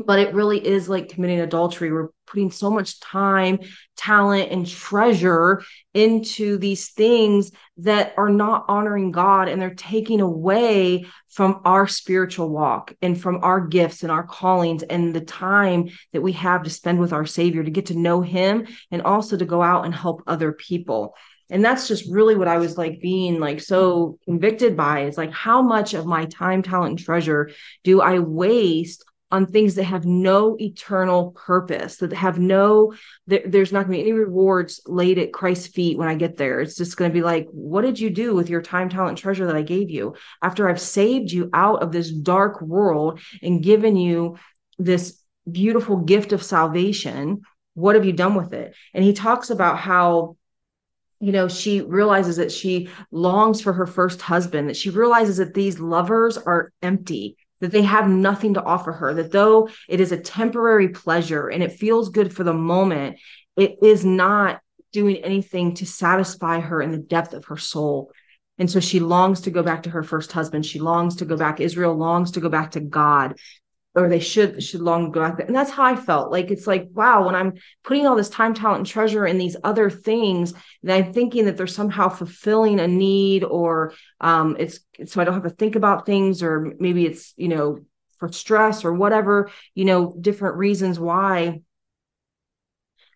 but 0.05 0.20
it 0.20 0.34
really 0.34 0.65
is 0.65 0.89
like 0.89 1.10
committing 1.10 1.39
adultery. 1.39 1.91
We're 1.91 2.10
putting 2.27 2.51
so 2.51 2.72
much 2.72 3.00
time, 3.00 3.60
talent, 3.98 4.51
and 4.51 4.65
treasure 4.65 5.62
into 5.93 6.58
these 6.58 6.89
things 6.89 7.51
that 7.77 8.13
are 8.17 8.29
not 8.29 8.65
honoring 8.67 9.12
God 9.12 9.50
and 9.50 9.62
they're 9.62 9.75
taking 9.75 10.22
away 10.22 11.05
from 11.29 11.62
our 11.65 11.88
spiritual 11.88 12.50
walk 12.50 12.93
and 13.01 13.20
from 13.20 13.43
our 13.43 13.60
gifts 13.60 14.03
and 14.03 14.12
our 14.12 14.24
callings 14.24 14.84
and 14.84 15.13
the 15.13 15.22
time 15.22 15.89
that 16.13 16.22
we 16.22 16.31
have 16.34 16.63
to 16.63 16.70
spend 16.70 17.00
with 17.00 17.12
our 17.12 17.25
Savior 17.25 17.63
to 17.63 17.72
get 17.72 17.88
to 17.88 17.98
know 17.98 18.22
Him 18.22 18.67
and 18.91 19.01
also 19.01 19.38
to 19.38 19.46
go 19.46 19.62
out 19.62 19.86
and 19.86 19.93
help 19.93 20.24
other 20.27 20.53
people 20.53 21.15
and 21.51 21.65
that's 21.65 21.88
just 21.88 22.10
really 22.10 22.36
what 22.36 22.48
i 22.48 22.58
was 22.58 22.77
like 22.77 23.01
being 23.01 23.39
like 23.39 23.62
so 23.62 24.17
convicted 24.25 24.75
by 24.75 25.01
is 25.01 25.17
like 25.17 25.31
how 25.31 25.62
much 25.62 25.93
of 25.93 26.05
my 26.05 26.25
time 26.25 26.63
talent 26.63 26.91
and 26.91 27.00
treasure 27.00 27.51
do 27.84 28.01
i 28.01 28.17
waste 28.17 29.03
on 29.31 29.45
things 29.45 29.75
that 29.75 29.83
have 29.85 30.05
no 30.05 30.57
eternal 30.59 31.31
purpose, 31.31 31.97
that 31.97 32.11
have 32.13 32.38
no, 32.38 32.93
there, 33.27 33.43
there's 33.45 33.71
not 33.71 33.88
going 33.88 33.97
to 33.97 34.03
be 34.03 34.09
any 34.09 34.19
rewards 34.19 34.81
laid 34.85 35.17
at 35.17 35.31
Christ's 35.31 35.67
feet 35.67 35.97
when 35.97 36.09
I 36.09 36.15
get 36.15 36.38
there. 36.38 36.59
It's 36.59 36.75
just 36.75 36.97
going 36.97 37.09
to 37.09 37.13
be 37.13 37.23
like, 37.23 37.47
what 37.51 37.81
did 37.81 38.00
you 38.00 38.09
do 38.09 38.35
with 38.35 38.50
your 38.50 38.61
time, 38.61 38.89
talent, 38.89 39.17
treasure 39.17 39.47
that 39.47 39.55
I 39.55 39.61
gave 39.61 39.89
you 39.89 40.15
after 40.41 40.67
I've 40.67 40.81
saved 40.81 41.31
you 41.31 41.50
out 41.53 41.81
of 41.81 41.91
this 41.91 42.11
dark 42.11 42.61
world 42.61 43.21
and 43.41 43.63
given 43.63 43.95
you 43.95 44.38
this 44.77 45.17
beautiful 45.50 45.97
gift 45.97 46.33
of 46.33 46.43
salvation? 46.43 47.41
What 47.73 47.95
have 47.95 48.05
you 48.05 48.13
done 48.13 48.35
with 48.35 48.53
it? 48.53 48.75
And 48.93 49.03
he 49.03 49.13
talks 49.13 49.50
about 49.50 49.77
how 49.77 50.35
you 51.21 51.31
know, 51.31 51.47
she 51.47 51.81
realizes 51.81 52.38
that 52.38 52.51
she 52.51 52.89
longs 53.11 53.61
for 53.61 53.73
her 53.73 53.85
first 53.85 54.23
husband, 54.23 54.67
that 54.67 54.75
she 54.75 54.89
realizes 54.89 55.38
that 55.38 55.53
these 55.53 55.79
lovers 55.79 56.35
are 56.35 56.73
empty 56.81 57.38
that 57.62 57.72
they 57.72 57.84
have 57.84 58.10
nothing 58.10 58.56
to 58.56 58.63
offer 58.63 58.91
her, 58.91 59.13
that 59.13 59.32
though 59.32 59.70
it 59.88 60.00
is 60.00 60.12
a 60.12 60.20
temporary 60.20 60.89
pleasure 60.89 61.48
and 61.48 61.63
it 61.63 61.72
feels 61.72 62.10
good 62.10 62.34
for 62.36 62.44
the 62.44 62.53
moment, 62.53 63.18
it 63.56 63.77
is 63.82 64.03
not 64.03 64.60
doing 64.91 65.18
anything 65.18 65.74
to 65.75 65.86
satisfy 65.86 66.60
her 66.60 66.82
in 66.82 66.91
the 66.91 66.98
depth 66.98 67.34
of 67.34 67.46
her 67.46 67.58
soul. 67.58 68.12
And 68.58 68.70
so 68.70 68.80
she 68.80 69.00
longs 69.00 69.41
to 69.41 69.51
go 69.51 69.63
back 69.63 69.84
to 69.84 69.89
her 69.89 70.03
first 70.03 70.32
husband. 70.32 70.65
She 70.65 70.80
longs 70.80 71.15
to 71.18 71.25
go 71.25 71.38
back. 71.38 71.60
Israel 71.60 71.96
longs 71.96 72.32
to 72.32 72.41
go 72.41 72.50
back 72.50 72.72
to 72.72 72.82
God 72.82 73.39
or 73.93 74.07
they 74.07 74.19
should 74.19 74.63
should 74.63 74.81
long 74.81 75.12
go 75.12 75.21
back 75.21 75.38
there. 75.38 75.45
And 75.45 75.55
that's 75.55 75.71
how 75.71 75.83
I 75.83 75.95
felt. 75.95 76.31
Like 76.31 76.50
it's 76.50 76.67
like, 76.67 76.88
wow, 76.93 77.25
when 77.25 77.36
I'm 77.36 77.53
putting 77.83 78.07
all 78.07 78.15
this 78.15 78.29
time, 78.29 78.53
talent, 78.53 78.79
and 78.79 78.88
treasure 78.88 79.25
in 79.25 79.38
these 79.38 79.57
other 79.63 79.89
things, 79.89 80.53
that 80.83 80.95
I'm 80.95 81.13
thinking 81.13 81.45
that 81.45 81.57
they're 81.57 81.67
somehow 81.67 82.10
fulfilling 82.10 82.79
a 82.79 82.88
need, 82.88 83.43
or 83.43 83.93
um, 84.21 84.55
it's 84.60 84.79
so 85.05 85.21
I 85.21 85.25
don't 85.25 85.33
have 85.33 85.43
to 85.43 85.50
think 85.50 85.75
about 85.75 86.05
things, 86.05 86.41
or 86.41 86.74
maybe 86.79 87.05
it's 87.05 87.33
you 87.36 87.50
know 87.50 87.79
for 88.19 88.31
stress 88.31 88.86
or 88.86 88.93
whatever, 88.93 89.50
you 89.74 89.83
know, 89.83 90.15
different 90.19 90.55
reasons 90.57 91.00
why. 91.00 91.62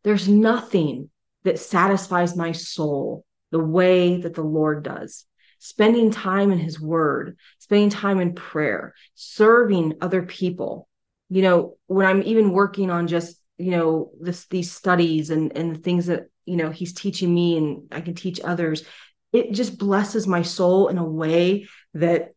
There's 0.03 0.27
nothing 0.27 1.09
that 1.45 1.59
satisfies 1.59 2.35
my 2.35 2.51
soul 2.51 3.23
the 3.51 3.59
way 3.59 4.17
that 4.17 4.33
the 4.33 4.43
Lord 4.43 4.83
does 4.83 5.25
spending 5.59 6.11
time 6.11 6.51
in 6.51 6.59
his 6.59 6.79
word, 6.79 7.37
spending 7.59 7.89
time 7.89 8.19
in 8.19 8.33
prayer, 8.33 8.93
serving 9.15 9.95
other 10.01 10.23
people. 10.23 10.87
You 11.29 11.41
know, 11.41 11.77
when 11.87 12.05
I'm 12.05 12.23
even 12.23 12.51
working 12.51 12.91
on 12.91 13.07
just, 13.07 13.37
you 13.57 13.71
know, 13.71 14.11
this 14.19 14.45
these 14.47 14.71
studies 14.71 15.29
and 15.29 15.55
and 15.57 15.75
the 15.75 15.79
things 15.79 16.07
that, 16.07 16.27
you 16.45 16.55
know, 16.55 16.69
he's 16.69 16.93
teaching 16.93 17.33
me 17.33 17.57
and 17.57 17.87
I 17.91 18.01
can 18.01 18.13
teach 18.13 18.39
others, 18.43 18.83
it 19.31 19.51
just 19.51 19.77
blesses 19.77 20.27
my 20.27 20.43
soul 20.43 20.87
in 20.87 20.97
a 20.97 21.03
way 21.03 21.67
that 21.93 22.33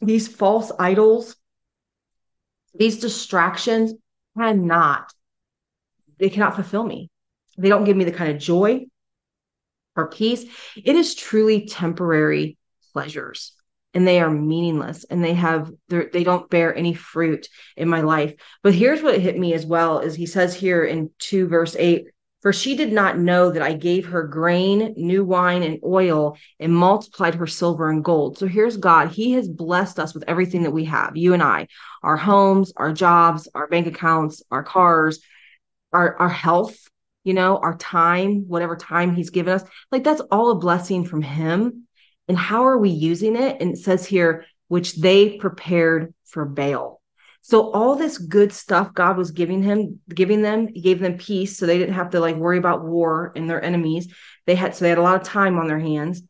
these 0.00 0.28
false 0.28 0.72
idols, 0.78 1.36
these 2.74 3.00
distractions 3.00 3.94
cannot, 4.36 5.12
they 6.18 6.30
cannot 6.30 6.54
fulfill 6.54 6.84
me. 6.84 7.10
They 7.58 7.68
don't 7.68 7.84
give 7.84 7.96
me 7.96 8.04
the 8.04 8.12
kind 8.12 8.30
of 8.30 8.38
joy, 8.38 8.86
or 10.00 10.08
peace, 10.08 10.44
it 10.76 10.96
is 10.96 11.14
truly 11.14 11.66
temporary 11.66 12.56
pleasures 12.92 13.52
and 13.94 14.06
they 14.06 14.20
are 14.20 14.30
meaningless 14.30 15.04
and 15.04 15.22
they 15.22 15.34
have 15.34 15.70
they 15.88 16.24
don't 16.24 16.50
bear 16.50 16.74
any 16.74 16.94
fruit 16.94 17.48
in 17.76 17.88
my 17.88 18.00
life 18.00 18.34
but 18.62 18.74
here's 18.74 19.02
what 19.02 19.20
hit 19.20 19.38
me 19.38 19.52
as 19.54 19.66
well 19.66 19.98
is 20.00 20.14
he 20.14 20.26
says 20.26 20.54
here 20.54 20.84
in 20.84 21.10
2 21.18 21.48
verse 21.48 21.76
8 21.78 22.06
for 22.42 22.52
she 22.52 22.74
did 22.74 22.92
not 22.92 23.18
know 23.18 23.50
that 23.50 23.60
I 23.60 23.74
gave 23.74 24.06
her 24.06 24.22
grain, 24.22 24.94
new 24.96 25.24
wine, 25.24 25.62
and 25.62 25.78
oil, 25.84 26.38
and 26.58 26.74
multiplied 26.74 27.34
her 27.34 27.46
silver 27.46 27.90
and 27.90 28.02
gold. 28.02 28.38
So 28.38 28.46
here's 28.46 28.78
God. 28.78 29.10
He 29.10 29.32
has 29.32 29.46
blessed 29.46 29.98
us 29.98 30.14
with 30.14 30.24
everything 30.26 30.62
that 30.62 30.70
we 30.70 30.86
have, 30.86 31.18
you 31.18 31.34
and 31.34 31.42
I, 31.42 31.68
our 32.02 32.16
homes, 32.16 32.72
our 32.78 32.92
jobs, 32.92 33.46
our 33.54 33.66
bank 33.66 33.86
accounts, 33.86 34.42
our 34.50 34.62
cars, 34.62 35.20
our, 35.92 36.16
our 36.16 36.30
health, 36.30 36.78
you 37.24 37.34
know, 37.34 37.58
our 37.58 37.76
time, 37.76 38.46
whatever 38.48 38.76
time 38.76 39.14
he's 39.14 39.30
given 39.30 39.52
us, 39.52 39.64
like 39.92 40.04
that's 40.04 40.22
all 40.30 40.50
a 40.50 40.58
blessing 40.58 41.04
from 41.04 41.22
him. 41.22 41.86
And 42.28 42.38
how 42.38 42.66
are 42.66 42.78
we 42.78 42.90
using 42.90 43.36
it? 43.36 43.60
And 43.60 43.72
it 43.72 43.78
says 43.78 44.06
here, 44.06 44.46
which 44.68 44.96
they 44.96 45.36
prepared 45.36 46.14
for 46.24 46.44
Baal. 46.44 47.00
So 47.42 47.72
all 47.72 47.96
this 47.96 48.18
good 48.18 48.52
stuff 48.52 48.94
God 48.94 49.16
was 49.16 49.32
giving 49.32 49.62
him, 49.62 50.00
giving 50.08 50.42
them, 50.42 50.68
he 50.68 50.80
gave 50.80 51.00
them 51.00 51.18
peace. 51.18 51.56
So 51.56 51.66
they 51.66 51.78
didn't 51.78 51.94
have 51.94 52.10
to 52.10 52.20
like 52.20 52.36
worry 52.36 52.58
about 52.58 52.84
war 52.84 53.32
and 53.34 53.48
their 53.48 53.62
enemies. 53.62 54.12
They 54.46 54.54
had, 54.54 54.74
so 54.74 54.84
they 54.84 54.90
had 54.90 54.98
a 54.98 55.02
lot 55.02 55.20
of 55.20 55.26
time 55.26 55.58
on 55.58 55.66
their 55.66 55.78
hands. 55.78 56.22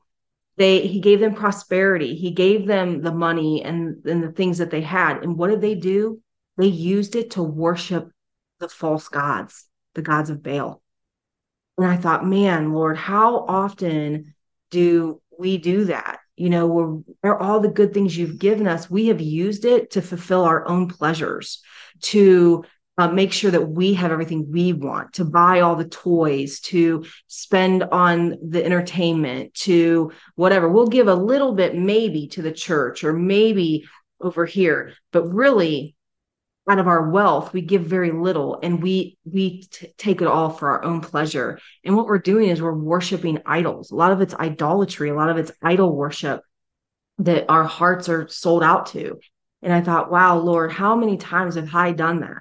They, 0.56 0.86
he 0.86 1.00
gave 1.00 1.20
them 1.20 1.34
prosperity. 1.34 2.14
He 2.14 2.30
gave 2.30 2.66
them 2.66 3.02
the 3.02 3.12
money 3.12 3.62
and, 3.62 4.04
and 4.06 4.22
the 4.22 4.32
things 4.32 4.58
that 4.58 4.70
they 4.70 4.82
had. 4.82 5.22
And 5.22 5.36
what 5.36 5.50
did 5.50 5.60
they 5.60 5.74
do? 5.74 6.20
They 6.56 6.66
used 6.66 7.16
it 7.16 7.32
to 7.32 7.42
worship 7.42 8.10
the 8.58 8.68
false 8.68 9.08
gods 9.08 9.66
the 9.94 10.02
gods 10.02 10.30
of 10.30 10.42
Baal. 10.42 10.79
And 11.80 11.90
I 11.90 11.96
thought, 11.96 12.26
man, 12.26 12.74
Lord, 12.74 12.98
how 12.98 13.46
often 13.46 14.34
do 14.70 15.22
we 15.38 15.56
do 15.56 15.86
that? 15.86 16.20
You 16.36 16.50
know, 16.50 17.02
where 17.22 17.38
all 17.38 17.60
the 17.60 17.70
good 17.70 17.94
things 17.94 18.14
you've 18.14 18.38
given 18.38 18.66
us, 18.66 18.90
we 18.90 19.06
have 19.06 19.20
used 19.22 19.64
it 19.64 19.92
to 19.92 20.02
fulfill 20.02 20.44
our 20.44 20.68
own 20.68 20.88
pleasures, 20.88 21.62
to 22.02 22.64
uh, 22.98 23.08
make 23.08 23.32
sure 23.32 23.50
that 23.50 23.70
we 23.70 23.94
have 23.94 24.12
everything 24.12 24.50
we 24.52 24.74
want, 24.74 25.14
to 25.14 25.24
buy 25.24 25.60
all 25.60 25.74
the 25.74 25.88
toys, 25.88 26.60
to 26.60 27.02
spend 27.28 27.82
on 27.84 28.36
the 28.46 28.62
entertainment, 28.62 29.54
to 29.54 30.12
whatever. 30.34 30.68
We'll 30.68 30.86
give 30.86 31.08
a 31.08 31.14
little 31.14 31.54
bit 31.54 31.74
maybe 31.74 32.28
to 32.28 32.42
the 32.42 32.52
church 32.52 33.04
or 33.04 33.14
maybe 33.14 33.86
over 34.20 34.44
here, 34.44 34.92
but 35.12 35.32
really 35.32 35.96
out 36.68 36.78
of 36.78 36.86
our 36.88 37.10
wealth 37.10 37.52
we 37.52 37.62
give 37.62 37.84
very 37.84 38.12
little 38.12 38.58
and 38.62 38.82
we 38.82 39.18
we 39.24 39.62
t- 39.62 39.92
take 39.96 40.20
it 40.20 40.28
all 40.28 40.50
for 40.50 40.70
our 40.70 40.84
own 40.84 41.00
pleasure. 41.00 41.58
And 41.84 41.96
what 41.96 42.06
we're 42.06 42.18
doing 42.18 42.48
is 42.48 42.60
we're 42.60 42.72
worshiping 42.72 43.40
idols. 43.46 43.90
A 43.90 43.96
lot 43.96 44.12
of 44.12 44.20
it's 44.20 44.34
idolatry 44.34 45.10
a 45.10 45.14
lot 45.14 45.30
of 45.30 45.36
it's 45.36 45.52
idol 45.62 45.94
worship 45.94 46.42
that 47.18 47.50
our 47.50 47.64
hearts 47.64 48.08
are 48.08 48.28
sold 48.28 48.62
out 48.62 48.86
to. 48.86 49.18
And 49.62 49.72
i 49.72 49.80
thought 49.80 50.10
wow 50.10 50.38
lord 50.38 50.72
how 50.72 50.96
many 50.96 51.16
times 51.16 51.54
have 51.54 51.74
i 51.74 51.92
done 51.92 52.20
that? 52.20 52.38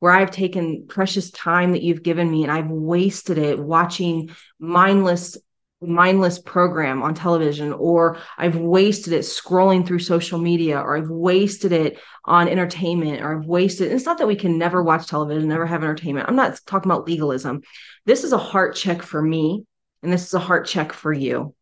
Where 0.00 0.12
i've 0.12 0.30
taken 0.30 0.86
precious 0.88 1.30
time 1.30 1.72
that 1.72 1.82
you've 1.82 2.02
given 2.02 2.30
me 2.30 2.42
and 2.42 2.52
i've 2.52 2.70
wasted 2.70 3.38
it 3.38 3.58
watching 3.58 4.30
mindless 4.58 5.36
mindless 5.82 6.38
program 6.38 7.02
on 7.02 7.14
television 7.14 7.72
or 7.72 8.18
I've 8.38 8.56
wasted 8.56 9.12
it 9.12 9.20
scrolling 9.20 9.86
through 9.86 9.98
social 9.98 10.38
media 10.38 10.78
or 10.78 10.96
I've 10.96 11.10
wasted 11.10 11.72
it 11.72 11.98
on 12.24 12.48
entertainment 12.48 13.20
or 13.20 13.36
I've 13.36 13.46
wasted 13.46 13.90
it's 13.90 14.06
not 14.06 14.18
that 14.18 14.26
we 14.26 14.36
can 14.36 14.58
never 14.58 14.82
watch 14.82 15.06
television, 15.06 15.48
never 15.48 15.66
have 15.66 15.82
entertainment. 15.82 16.28
I'm 16.28 16.36
not 16.36 16.60
talking 16.66 16.90
about 16.90 17.06
legalism. 17.06 17.62
This 18.06 18.24
is 18.24 18.32
a 18.32 18.38
heart 18.38 18.76
check 18.76 19.02
for 19.02 19.20
me 19.20 19.64
and 20.02 20.12
this 20.12 20.26
is 20.26 20.34
a 20.34 20.38
heart 20.38 20.66
check 20.66 20.92
for 20.92 21.12
you. 21.12 21.54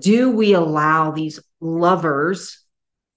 Do 0.00 0.30
we 0.30 0.54
allow 0.54 1.10
these 1.10 1.40
lovers 1.60 2.64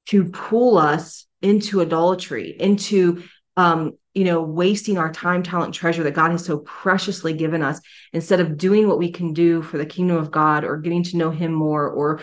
to 0.07 0.25
pull 0.25 0.77
us 0.77 1.25
into 1.41 1.81
idolatry, 1.81 2.55
into 2.59 3.23
um, 3.57 3.97
you 4.15 4.23
know, 4.23 4.41
wasting 4.41 4.97
our 4.97 5.11
time, 5.11 5.43
talent, 5.43 5.75
treasure 5.75 6.03
that 6.03 6.13
God 6.13 6.31
has 6.31 6.45
so 6.45 6.59
preciously 6.59 7.33
given 7.33 7.61
us 7.61 7.81
instead 8.13 8.39
of 8.39 8.57
doing 8.57 8.87
what 8.87 8.97
we 8.97 9.11
can 9.11 9.33
do 9.33 9.61
for 9.61 9.77
the 9.77 9.85
kingdom 9.85 10.15
of 10.15 10.31
God 10.31 10.63
or 10.63 10.77
getting 10.77 11.03
to 11.03 11.17
know 11.17 11.29
him 11.29 11.51
more 11.51 11.87
or 11.89 12.21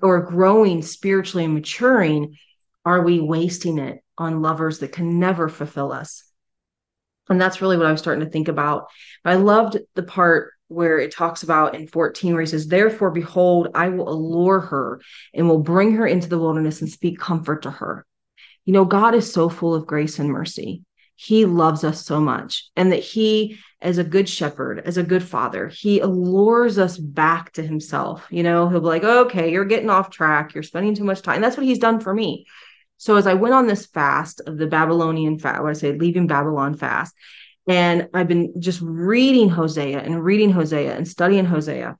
or 0.00 0.22
growing 0.22 0.80
spiritually 0.80 1.44
and 1.44 1.54
maturing, 1.54 2.36
are 2.84 3.02
we 3.02 3.18
wasting 3.18 3.78
it 3.78 4.04
on 4.16 4.40
lovers 4.40 4.78
that 4.78 4.92
can 4.92 5.18
never 5.18 5.48
fulfill 5.48 5.92
us? 5.92 6.22
And 7.28 7.40
that's 7.40 7.60
really 7.60 7.76
what 7.76 7.86
I 7.86 7.90
was 7.92 8.00
starting 8.00 8.24
to 8.24 8.30
think 8.30 8.46
about. 8.46 8.86
But 9.24 9.30
I 9.30 9.36
loved 9.36 9.78
the 9.96 10.04
part 10.04 10.52
where 10.68 11.00
it 11.00 11.12
talks 11.12 11.42
about 11.42 11.74
in 11.74 11.88
14 11.88 12.32
where 12.32 12.42
he 12.42 12.46
says, 12.46 12.68
Therefore, 12.68 13.10
behold, 13.10 13.68
I 13.74 13.88
will 13.88 14.08
allure 14.08 14.60
her 14.60 15.00
and 15.34 15.48
will 15.48 15.58
bring 15.58 15.96
her 15.96 16.06
into 16.06 16.28
the 16.28 16.38
wilderness 16.38 16.80
and 16.80 16.88
speak 16.88 17.18
comfort 17.18 17.62
to 17.62 17.70
her. 17.72 18.06
You 18.64 18.72
know, 18.72 18.84
God 18.84 19.16
is 19.16 19.32
so 19.32 19.48
full 19.48 19.74
of 19.74 19.88
grace 19.88 20.20
and 20.20 20.28
mercy 20.28 20.84
he 21.22 21.44
loves 21.44 21.84
us 21.84 22.04
so 22.04 22.20
much 22.20 22.70
and 22.74 22.90
that 22.90 23.02
he 23.02 23.56
as 23.80 23.98
a 23.98 24.04
good 24.04 24.28
shepherd 24.28 24.80
as 24.84 24.96
a 24.96 25.02
good 25.02 25.22
father 25.22 25.68
he 25.68 26.00
allures 26.00 26.78
us 26.78 26.98
back 26.98 27.52
to 27.52 27.62
himself. 27.62 28.26
You 28.30 28.42
know 28.42 28.68
he'll 28.68 28.80
be 28.80 28.86
like 28.86 29.04
okay 29.04 29.52
you're 29.52 29.64
getting 29.64 29.90
off 29.90 30.10
track. 30.10 30.54
You're 30.54 30.62
spending 30.62 30.94
too 30.94 31.04
much 31.04 31.22
time. 31.22 31.40
That's 31.40 31.56
what 31.56 31.66
he's 31.66 31.78
done 31.78 32.00
for 32.00 32.12
me. 32.12 32.46
So 32.96 33.16
as 33.16 33.26
i 33.26 33.34
went 33.34 33.54
on 33.54 33.66
this 33.66 33.86
fast 33.86 34.40
of 34.46 34.58
the 34.58 34.66
babylonian 34.66 35.38
fast 35.38 35.62
what 35.62 35.70
i 35.70 35.72
say 35.74 35.92
leaving 35.92 36.26
babylon 36.26 36.76
fast 36.76 37.14
and 37.68 38.08
i've 38.14 38.28
been 38.28 38.60
just 38.60 38.80
reading 38.80 39.48
hosea 39.48 40.00
and 40.00 40.24
reading 40.24 40.50
hosea 40.50 40.96
and 40.96 41.06
studying 41.06 41.44
hosea 41.44 41.96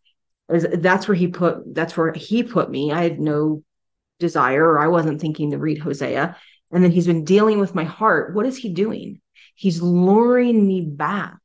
as 0.48 0.66
that's 0.78 1.08
where 1.08 1.14
he 1.14 1.28
put 1.28 1.74
that's 1.74 1.96
where 1.96 2.12
he 2.12 2.42
put 2.42 2.70
me. 2.70 2.92
I 2.92 3.02
had 3.02 3.20
no 3.20 3.62
desire 4.18 4.64
or 4.64 4.78
i 4.78 4.88
wasn't 4.88 5.20
thinking 5.20 5.50
to 5.50 5.58
read 5.58 5.78
hosea 5.78 6.36
and 6.72 6.82
then 6.82 6.90
he's 6.90 7.06
been 7.06 7.24
dealing 7.24 7.58
with 7.58 7.74
my 7.74 7.84
heart. 7.84 8.34
What 8.34 8.46
is 8.46 8.56
he 8.56 8.70
doing? 8.70 9.20
He's 9.54 9.82
luring 9.82 10.66
me 10.66 10.80
back 10.80 11.36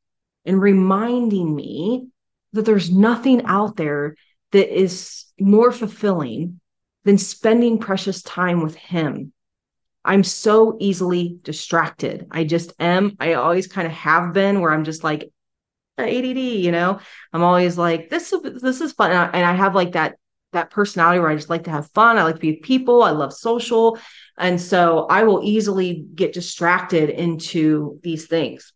and 0.46 0.62
reminding 0.62 1.54
me 1.54 2.08
that 2.54 2.66
there's 2.66 2.90
nothing 2.90 3.44
out 3.46 3.76
there 3.76 4.16
that 4.54 4.74
is 4.74 5.26
more 5.40 5.72
fulfilling 5.72 6.60
than 7.04 7.18
spending 7.18 7.78
precious 7.78 8.22
time 8.22 8.62
with 8.62 8.76
him. 8.76 9.34
I'm 10.06 10.24
so 10.24 10.78
easily 10.80 11.38
distracted. 11.42 12.28
I 12.32 12.46
just 12.46 12.72
am. 12.80 13.18
I 13.20 13.34
always 13.34 13.68
kind 13.68 13.86
of 13.86 13.94
have 13.94 14.34
been 14.34 14.62
where 14.62 14.72
I'm 14.72 14.86
just 14.86 15.04
like 15.04 15.30
ADD, 15.98 16.38
you 16.38 16.72
know. 16.72 17.00
I'm 17.34 17.44
always 17.44 17.78
like 17.78 18.10
this 18.10 18.32
is 18.32 18.62
this 18.62 18.80
is 18.80 18.94
fun 18.94 19.12
and 19.12 19.20
I, 19.20 19.26
and 19.26 19.46
I 19.46 19.54
have 19.54 19.76
like 19.76 19.92
that 19.94 20.18
that 20.54 20.72
personality 20.72 21.20
where 21.20 21.30
I 21.30 21.36
just 21.36 21.50
like 21.50 21.66
to 21.66 21.72
have 21.72 21.92
fun. 21.92 22.18
I 22.18 22.24
like 22.24 22.36
to 22.36 22.42
be 22.42 22.52
with 22.52 22.62
people. 22.62 23.04
I 23.04 23.12
love 23.12 23.34
social. 23.34 24.00
And 24.38 24.60
so 24.60 25.06
I 25.10 25.24
will 25.24 25.42
easily 25.44 26.06
get 26.16 26.34
distracted 26.34 27.10
into 27.10 28.00
these 28.04 28.28
things. 28.28 28.74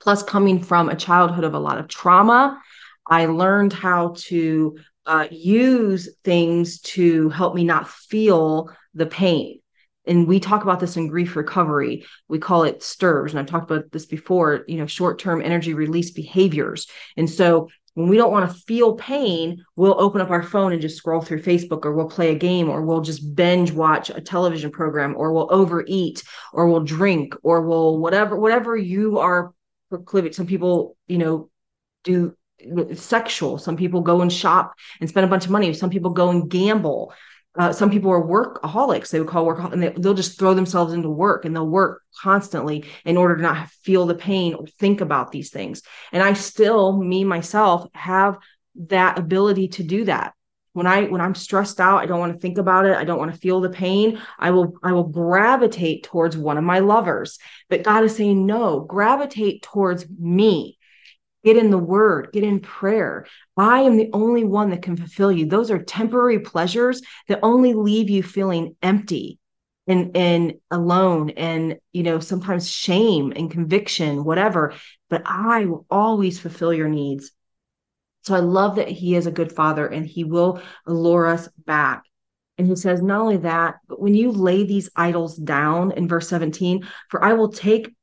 Plus, 0.00 0.22
coming 0.22 0.62
from 0.62 0.88
a 0.88 0.96
childhood 0.96 1.44
of 1.44 1.54
a 1.54 1.58
lot 1.58 1.78
of 1.78 1.88
trauma, 1.88 2.60
I 3.06 3.26
learned 3.26 3.72
how 3.72 4.14
to 4.28 4.78
uh, 5.06 5.26
use 5.30 6.08
things 6.22 6.80
to 6.80 7.30
help 7.30 7.54
me 7.54 7.64
not 7.64 7.88
feel 7.88 8.70
the 8.94 9.06
pain. 9.06 9.60
and 10.06 10.26
we 10.26 10.40
talk 10.40 10.62
about 10.62 10.80
this 10.80 10.96
in 10.96 11.08
grief 11.08 11.36
recovery 11.36 12.04
we 12.28 12.38
call 12.38 12.64
it 12.64 12.82
stirs 12.82 13.32
and 13.32 13.38
i've 13.38 13.46
talked 13.46 13.70
about 13.70 13.90
this 13.92 14.06
before 14.06 14.64
you 14.66 14.78
know 14.78 14.86
short-term 14.86 15.40
energy 15.42 15.74
release 15.74 16.10
behaviors 16.10 16.86
and 17.16 17.28
so 17.28 17.68
when 17.98 18.08
we 18.08 18.16
don't 18.16 18.30
want 18.30 18.48
to 18.48 18.58
feel 18.60 18.94
pain 18.94 19.64
we'll 19.76 20.00
open 20.00 20.20
up 20.20 20.30
our 20.30 20.42
phone 20.42 20.72
and 20.72 20.80
just 20.80 20.96
scroll 20.96 21.20
through 21.20 21.42
facebook 21.42 21.84
or 21.84 21.92
we'll 21.92 22.08
play 22.08 22.30
a 22.30 22.38
game 22.38 22.68
or 22.68 22.82
we'll 22.82 23.00
just 23.00 23.34
binge 23.34 23.72
watch 23.72 24.10
a 24.10 24.20
television 24.20 24.70
program 24.70 25.14
or 25.16 25.32
we'll 25.32 25.52
overeat 25.52 26.22
or 26.52 26.68
we'll 26.68 26.84
drink 26.84 27.34
or 27.42 27.62
we'll 27.62 27.98
whatever 27.98 28.36
whatever 28.36 28.76
you 28.76 29.18
are 29.18 29.52
proclivity 29.88 30.32
some 30.32 30.46
people 30.46 30.96
you 31.06 31.18
know 31.18 31.50
do 32.04 32.34
sexual. 32.94 33.58
Some 33.58 33.76
people 33.76 34.00
go 34.00 34.20
and 34.20 34.32
shop 34.32 34.74
and 35.00 35.08
spend 35.08 35.24
a 35.24 35.28
bunch 35.28 35.44
of 35.44 35.50
money. 35.50 35.72
Some 35.74 35.90
people 35.90 36.10
go 36.10 36.30
and 36.30 36.50
gamble 36.50 37.12
uh, 37.58 37.72
some 37.72 37.90
people 37.90 38.10
are 38.10 38.22
workaholics. 38.22 39.10
They 39.10 39.18
would 39.18 39.28
call 39.28 39.44
work 39.44 39.58
and 39.72 39.82
they, 39.82 39.88
they'll 39.90 40.14
just 40.14 40.38
throw 40.38 40.54
themselves 40.54 40.92
into 40.92 41.10
work 41.10 41.44
and 41.44 41.54
they'll 41.54 41.66
work 41.66 42.02
constantly 42.22 42.84
in 43.04 43.16
order 43.16 43.36
to 43.36 43.42
not 43.42 43.68
feel 43.82 44.06
the 44.06 44.14
pain 44.14 44.54
or 44.54 44.66
think 44.66 45.00
about 45.00 45.32
these 45.32 45.50
things. 45.50 45.82
And 46.12 46.22
i 46.22 46.32
still 46.32 46.96
me 46.96 47.24
myself 47.24 47.88
have 47.94 48.38
that 48.76 49.18
ability 49.18 49.68
to 49.68 49.82
do 49.82 50.04
that. 50.04 50.34
When 50.72 50.86
i 50.86 51.04
when 51.04 51.20
i'm 51.20 51.34
stressed 51.34 51.80
out 51.80 51.98
i 51.98 52.06
don't 52.06 52.20
want 52.20 52.34
to 52.34 52.38
think 52.38 52.56
about 52.56 52.86
it 52.86 52.96
i 52.96 53.02
don't 53.02 53.18
want 53.18 53.32
to 53.32 53.40
feel 53.40 53.60
the 53.60 53.70
pain 53.70 54.20
i 54.38 54.52
will 54.52 54.74
i 54.84 54.92
will 54.92 55.08
gravitate 55.08 56.04
towards 56.04 56.36
one 56.36 56.56
of 56.56 56.62
my 56.62 56.78
lovers. 56.78 57.38
But 57.68 57.82
god 57.82 58.04
is 58.04 58.14
saying 58.14 58.46
no 58.46 58.80
gravitate 58.80 59.62
towards 59.62 60.06
me 60.08 60.77
Get 61.48 61.56
in 61.56 61.70
the 61.70 61.78
word, 61.78 62.28
get 62.30 62.44
in 62.44 62.60
prayer. 62.60 63.24
I 63.56 63.80
am 63.80 63.96
the 63.96 64.10
only 64.12 64.44
one 64.44 64.68
that 64.68 64.82
can 64.82 64.98
fulfill 64.98 65.32
you. 65.32 65.46
Those 65.46 65.70
are 65.70 65.82
temporary 65.82 66.40
pleasures 66.40 67.00
that 67.26 67.38
only 67.42 67.72
leave 67.72 68.10
you 68.10 68.22
feeling 68.22 68.76
empty 68.82 69.38
and 69.86 70.14
and 70.14 70.56
alone 70.70 71.30
and 71.30 71.78
you 71.94 72.02
know 72.02 72.20
sometimes 72.20 72.70
shame 72.70 73.32
and 73.34 73.50
conviction 73.50 74.24
whatever 74.24 74.74
but 75.08 75.22
i 75.24 75.64
will 75.64 75.86
always 75.90 76.38
fulfill 76.38 76.74
your 76.74 76.90
needs 76.90 77.30
so 78.24 78.34
i 78.34 78.40
love 78.40 78.76
that 78.76 78.88
he 78.88 79.16
is 79.16 79.26
a 79.26 79.32
good 79.32 79.50
father 79.50 79.86
and 79.86 80.04
he 80.04 80.24
will 80.24 80.60
lure 80.86 81.24
us 81.24 81.48
back 81.64 82.02
and 82.58 82.66
he 82.66 82.76
says 82.76 83.00
not 83.00 83.22
only 83.22 83.38
that 83.38 83.76
but 83.88 83.98
when 83.98 84.14
you 84.14 84.30
lay 84.30 84.64
these 84.64 84.90
idols 84.94 85.34
down 85.34 85.92
in 85.92 86.06
verse 86.06 86.28
17 86.28 86.86
for 87.08 87.24
i 87.24 87.32
will 87.32 87.50
take 87.50 87.94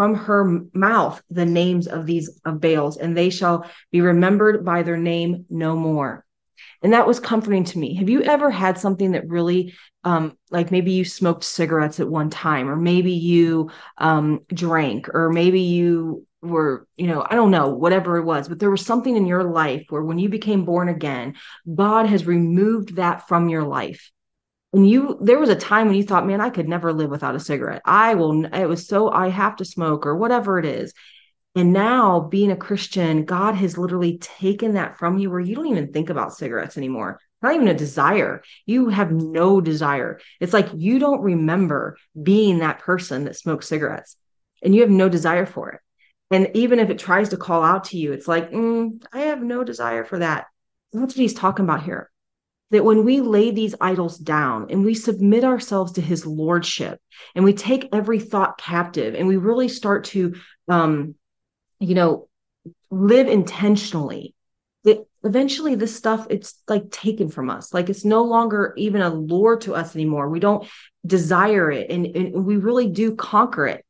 from 0.00 0.14
her 0.14 0.62
mouth 0.72 1.22
the 1.28 1.44
names 1.44 1.86
of 1.86 2.06
these 2.06 2.30
of 2.46 2.58
Baals, 2.58 2.96
and 2.96 3.14
they 3.14 3.28
shall 3.28 3.66
be 3.92 4.00
remembered 4.00 4.64
by 4.64 4.82
their 4.82 4.96
name 4.96 5.44
no 5.50 5.76
more. 5.76 6.24
And 6.82 6.94
that 6.94 7.06
was 7.06 7.20
comforting 7.20 7.64
to 7.64 7.78
me. 7.78 7.96
Have 7.96 8.08
you 8.08 8.22
ever 8.22 8.50
had 8.50 8.78
something 8.78 9.12
that 9.12 9.28
really, 9.28 9.74
um, 10.02 10.38
like 10.50 10.70
maybe 10.70 10.92
you 10.92 11.04
smoked 11.04 11.44
cigarettes 11.44 12.00
at 12.00 12.08
one 12.08 12.30
time, 12.30 12.70
or 12.70 12.76
maybe 12.76 13.12
you 13.12 13.72
um, 13.98 14.40
drank, 14.48 15.10
or 15.12 15.28
maybe 15.28 15.60
you 15.60 16.26
were, 16.40 16.86
you 16.96 17.06
know, 17.06 17.26
I 17.28 17.34
don't 17.34 17.50
know, 17.50 17.68
whatever 17.68 18.16
it 18.16 18.24
was, 18.24 18.48
but 18.48 18.58
there 18.58 18.70
was 18.70 18.86
something 18.86 19.14
in 19.14 19.26
your 19.26 19.44
life 19.44 19.84
where 19.90 20.02
when 20.02 20.18
you 20.18 20.30
became 20.30 20.64
born 20.64 20.88
again, 20.88 21.34
God 21.74 22.06
has 22.06 22.24
removed 22.24 22.96
that 22.96 23.28
from 23.28 23.50
your 23.50 23.64
life 23.64 24.10
and 24.72 24.88
you 24.88 25.18
there 25.20 25.38
was 25.38 25.48
a 25.48 25.56
time 25.56 25.86
when 25.86 25.96
you 25.96 26.02
thought 26.02 26.26
man 26.26 26.40
i 26.40 26.50
could 26.50 26.68
never 26.68 26.92
live 26.92 27.10
without 27.10 27.34
a 27.34 27.40
cigarette. 27.40 27.82
I 27.84 28.14
will 28.14 28.44
it 28.46 28.66
was 28.66 28.86
so 28.86 29.10
i 29.10 29.28
have 29.28 29.56
to 29.56 29.64
smoke 29.64 30.06
or 30.06 30.16
whatever 30.16 30.58
it 30.58 30.66
is. 30.66 30.92
And 31.56 31.72
now 31.72 32.20
being 32.20 32.52
a 32.52 32.56
christian 32.56 33.24
god 33.24 33.54
has 33.54 33.78
literally 33.78 34.18
taken 34.18 34.74
that 34.74 34.98
from 34.98 35.18
you 35.18 35.30
where 35.30 35.40
you 35.40 35.54
don't 35.54 35.66
even 35.66 35.92
think 35.92 36.10
about 36.10 36.34
cigarettes 36.34 36.76
anymore. 36.76 37.20
Not 37.42 37.54
even 37.54 37.68
a 37.68 37.74
desire. 37.74 38.42
You 38.66 38.90
have 38.90 39.10
no 39.10 39.62
desire. 39.62 40.20
It's 40.40 40.52
like 40.52 40.68
you 40.74 40.98
don't 40.98 41.22
remember 41.22 41.96
being 42.22 42.58
that 42.58 42.80
person 42.80 43.24
that 43.24 43.36
smokes 43.36 43.66
cigarettes 43.66 44.16
and 44.62 44.74
you 44.74 44.82
have 44.82 44.90
no 44.90 45.08
desire 45.08 45.46
for 45.46 45.70
it. 45.70 45.80
And 46.30 46.50
even 46.54 46.78
if 46.78 46.90
it 46.90 46.98
tries 46.98 47.30
to 47.30 47.36
call 47.36 47.64
out 47.64 47.84
to 47.84 47.98
you 47.98 48.12
it's 48.12 48.28
like 48.28 48.52
mm, 48.52 49.02
i 49.12 49.20
have 49.22 49.42
no 49.42 49.64
desire 49.64 50.04
for 50.04 50.18
that. 50.18 50.46
That's 50.92 51.14
what 51.14 51.20
he's 51.20 51.34
talking 51.34 51.64
about 51.64 51.82
here 51.82 52.10
that 52.70 52.84
when 52.84 53.04
we 53.04 53.20
lay 53.20 53.50
these 53.50 53.74
idols 53.80 54.16
down 54.16 54.68
and 54.70 54.84
we 54.84 54.94
submit 54.94 55.44
ourselves 55.44 55.92
to 55.92 56.00
his 56.00 56.24
lordship 56.26 57.00
and 57.34 57.44
we 57.44 57.52
take 57.52 57.88
every 57.92 58.18
thought 58.20 58.58
captive 58.58 59.14
and 59.14 59.26
we 59.26 59.36
really 59.36 59.68
start 59.68 60.04
to 60.04 60.34
um 60.68 61.14
you 61.78 61.94
know 61.94 62.28
live 62.90 63.28
intentionally 63.28 64.34
that 64.84 65.04
eventually 65.24 65.74
this 65.74 65.94
stuff 65.94 66.26
it's 66.30 66.62
like 66.66 66.90
taken 66.90 67.28
from 67.28 67.50
us. 67.50 67.74
Like 67.74 67.90
it's 67.90 68.04
no 68.04 68.22
longer 68.24 68.72
even 68.78 69.02
a 69.02 69.12
lure 69.12 69.58
to 69.58 69.74
us 69.74 69.94
anymore. 69.94 70.30
We 70.30 70.40
don't 70.40 70.66
desire 71.06 71.70
it 71.70 71.90
and, 71.90 72.06
and 72.06 72.44
we 72.44 72.56
really 72.56 72.88
do 72.88 73.14
conquer 73.14 73.66
it 73.66 73.84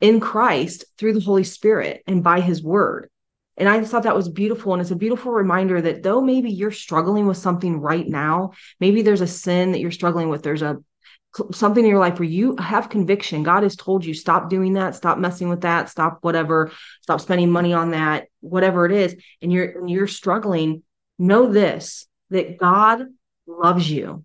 in 0.00 0.20
christ 0.20 0.84
through 0.98 1.14
the 1.14 1.20
holy 1.20 1.44
spirit 1.44 2.02
and 2.06 2.22
by 2.22 2.40
his 2.40 2.62
word 2.62 3.08
and 3.56 3.68
I 3.68 3.82
thought 3.82 4.02
that 4.02 4.16
was 4.16 4.28
beautiful. 4.28 4.72
And 4.72 4.82
it's 4.82 4.90
a 4.90 4.96
beautiful 4.96 5.32
reminder 5.32 5.80
that 5.80 6.02
though 6.02 6.20
maybe 6.20 6.50
you're 6.50 6.70
struggling 6.70 7.26
with 7.26 7.38
something 7.38 7.80
right 7.80 8.06
now, 8.06 8.52
maybe 8.80 9.02
there's 9.02 9.22
a 9.22 9.26
sin 9.26 9.72
that 9.72 9.80
you're 9.80 9.90
struggling 9.90 10.28
with, 10.28 10.42
there's 10.42 10.62
a 10.62 10.78
something 11.52 11.84
in 11.84 11.90
your 11.90 11.98
life 11.98 12.18
where 12.18 12.28
you 12.28 12.56
have 12.56 12.88
conviction. 12.88 13.42
God 13.42 13.62
has 13.62 13.76
told 13.76 14.04
you, 14.04 14.14
stop 14.14 14.48
doing 14.48 14.74
that, 14.74 14.94
stop 14.94 15.18
messing 15.18 15.48
with 15.48 15.62
that, 15.62 15.90
stop 15.90 16.18
whatever, 16.22 16.70
stop 17.02 17.20
spending 17.20 17.50
money 17.50 17.72
on 17.74 17.90
that, 17.90 18.28
whatever 18.40 18.86
it 18.86 18.92
is, 18.92 19.16
and 19.42 19.52
you're 19.52 19.80
and 19.80 19.90
you're 19.90 20.06
struggling. 20.06 20.82
Know 21.18 21.50
this 21.50 22.06
that 22.30 22.58
God 22.58 23.06
loves 23.46 23.90
you 23.90 24.24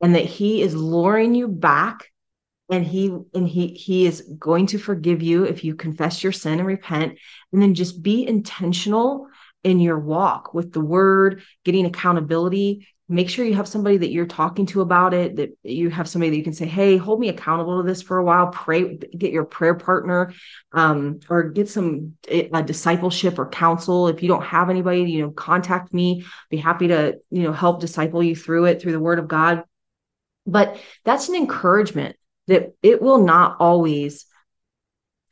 and 0.00 0.14
that 0.14 0.24
He 0.24 0.62
is 0.62 0.74
luring 0.74 1.34
you 1.34 1.48
back 1.48 2.09
and 2.70 2.86
he 2.86 3.08
and 3.34 3.48
he 3.48 3.68
he 3.68 4.06
is 4.06 4.22
going 4.38 4.66
to 4.66 4.78
forgive 4.78 5.22
you 5.22 5.44
if 5.44 5.64
you 5.64 5.74
confess 5.74 6.22
your 6.22 6.32
sin 6.32 6.58
and 6.58 6.66
repent. 6.66 7.18
And 7.52 7.60
then 7.60 7.74
just 7.74 8.02
be 8.02 8.26
intentional 8.26 9.26
in 9.64 9.80
your 9.80 9.98
walk 9.98 10.54
with 10.54 10.72
the 10.72 10.80
word 10.80 11.42
getting 11.64 11.84
accountability. 11.84 12.86
Make 13.08 13.28
sure 13.28 13.44
you 13.44 13.54
have 13.54 13.66
somebody 13.66 13.96
that 13.96 14.12
you're 14.12 14.24
talking 14.24 14.66
to 14.66 14.82
about 14.82 15.14
it 15.14 15.36
that 15.36 15.50
you 15.64 15.90
have 15.90 16.08
somebody 16.08 16.30
that 16.30 16.36
you 16.36 16.44
can 16.44 16.52
say 16.52 16.66
hey 16.66 16.96
hold 16.96 17.18
me 17.18 17.28
accountable 17.28 17.82
to 17.82 17.88
this 17.88 18.02
for 18.02 18.18
a 18.18 18.24
while. 18.24 18.48
Pray 18.48 18.96
get 18.96 19.32
your 19.32 19.44
prayer 19.44 19.74
partner 19.74 20.32
um, 20.72 21.18
or 21.28 21.50
get 21.50 21.68
some 21.68 22.14
a 22.28 22.62
discipleship 22.62 23.38
or 23.38 23.48
counsel. 23.48 24.06
If 24.06 24.22
you 24.22 24.28
don't 24.28 24.44
have 24.44 24.70
anybody 24.70 25.02
you 25.10 25.22
know 25.22 25.30
contact 25.32 25.92
me. 25.92 26.24
Be 26.50 26.56
happy 26.56 26.86
to 26.88 27.16
you 27.30 27.42
know 27.42 27.52
help 27.52 27.80
disciple 27.80 28.22
you 28.22 28.36
through 28.36 28.66
it 28.66 28.80
through 28.80 28.92
the 28.92 29.00
word 29.00 29.18
of 29.18 29.26
god. 29.26 29.64
But 30.46 30.80
that's 31.04 31.28
an 31.28 31.34
encouragement 31.34 32.16
that 32.46 32.74
it 32.82 33.00
will 33.00 33.24
not 33.24 33.56
always 33.60 34.26